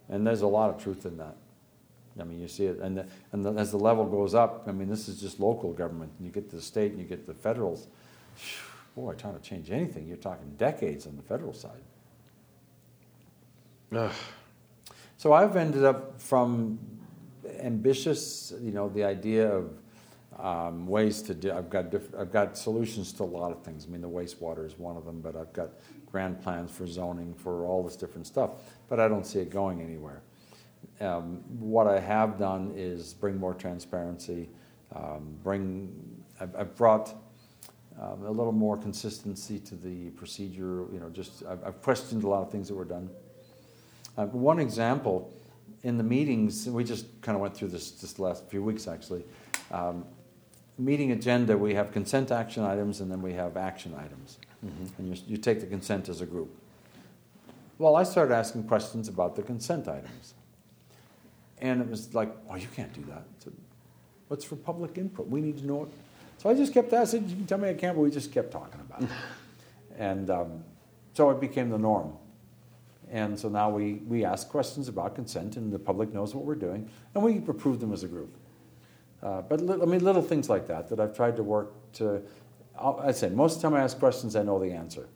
[0.09, 1.36] And there's a lot of truth in that.
[2.20, 4.72] I mean, you see it, and, the, and the, as the level goes up, I
[4.72, 6.12] mean, this is just local government.
[6.18, 7.86] And you get to the state and you get to the federals.
[8.97, 11.82] Boy, trying to change anything, you're talking decades on the federal side.
[13.93, 14.12] Ugh.
[15.16, 16.78] So I've ended up from
[17.60, 19.70] ambitious, you know, the idea of
[20.39, 21.52] um, ways to do.
[21.52, 23.86] I've got diff- I've got solutions to a lot of things.
[23.89, 25.70] I mean, the wastewater is one of them, but I've got
[26.10, 28.51] grand plans for zoning for all this different stuff.
[28.89, 30.22] But I don't see it going anywhere.
[31.01, 34.48] Um, what I have done is bring more transparency.
[34.94, 35.93] Um, bring.
[36.40, 37.14] I've, I've brought.
[38.01, 40.86] Um, a little more consistency to the procedure.
[40.93, 43.10] You know, just I've, I've questioned a lot of things that were done.
[44.16, 45.32] Uh, one example,
[45.82, 48.89] in the meetings, we just kind of went through this just the last few weeks
[48.89, 49.24] actually.
[49.70, 50.05] Um,
[50.78, 54.39] meeting agenda, we have consent action items and then we have action items.
[54.62, 56.51] And you, you take the consent as a group.
[57.78, 60.35] Well, I started asking questions about the consent items.
[61.60, 63.24] And it was like, oh, you can't do that.
[63.39, 63.52] Said,
[64.28, 65.26] What's for public input?
[65.28, 65.89] We need to know it.
[66.39, 68.52] So I just kept asking, you can tell me I can't, but we just kept
[68.52, 69.09] talking about it.
[69.98, 70.64] and um,
[71.14, 72.12] so it became the norm.
[73.10, 76.55] And so now we, we ask questions about consent, and the public knows what we're
[76.55, 78.36] doing, and we approve them as a group.
[79.22, 82.22] Uh, but li- I mean, little things like that that I've tried to work to.
[82.80, 85.09] I'll- I'd say most of the time I ask questions, I know the answer,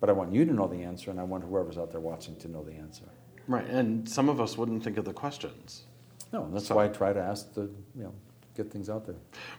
[0.00, 2.36] but I want you to know the answer, and I want whoever's out there watching
[2.36, 3.04] to know the answer.
[3.46, 5.84] Right, and some of us wouldn't think of the questions.
[6.32, 7.62] No, that's So- why I try to ask the
[7.94, 8.12] you know
[8.56, 9.16] get things out there.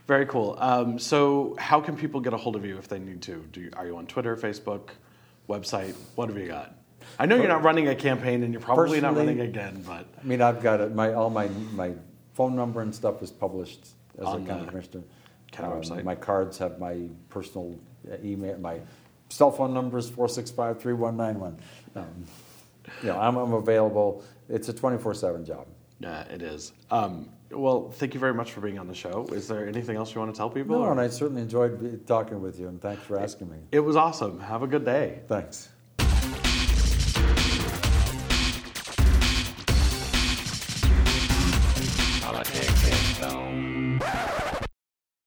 [0.07, 0.55] Very cool.
[0.59, 3.43] Um, so, how can people get a hold of you if they need to?
[3.51, 4.91] Do you, are you on Twitter, Facebook,
[5.49, 5.93] website?
[6.15, 6.73] What have you got?
[7.19, 10.23] I know you're not running a campaign, and you're probably not running again, but I
[10.25, 10.95] mean, I've got it.
[10.95, 11.91] My all my my
[12.33, 15.03] phone number and stuff is published as a county commissioner.
[15.55, 16.03] County Um, website.
[16.03, 17.75] My cards have my personal
[18.23, 18.57] email.
[18.57, 18.79] My
[19.29, 21.57] cell phone number is four six five three one nine one.
[21.95, 22.25] Um,
[23.01, 24.23] You know, I'm, I'm available.
[24.49, 25.65] It's a twenty four seven job.
[25.99, 26.73] Yeah, it is.
[26.91, 29.25] Um, well, thank you very much for being on the show.
[29.31, 30.77] Is there anything else you want to tell people?
[30.77, 33.57] No, or- and I certainly enjoyed talking with you, and thanks for asking me.
[33.71, 34.39] It was awesome.
[34.39, 35.21] Have a good day.
[35.27, 35.69] Thanks.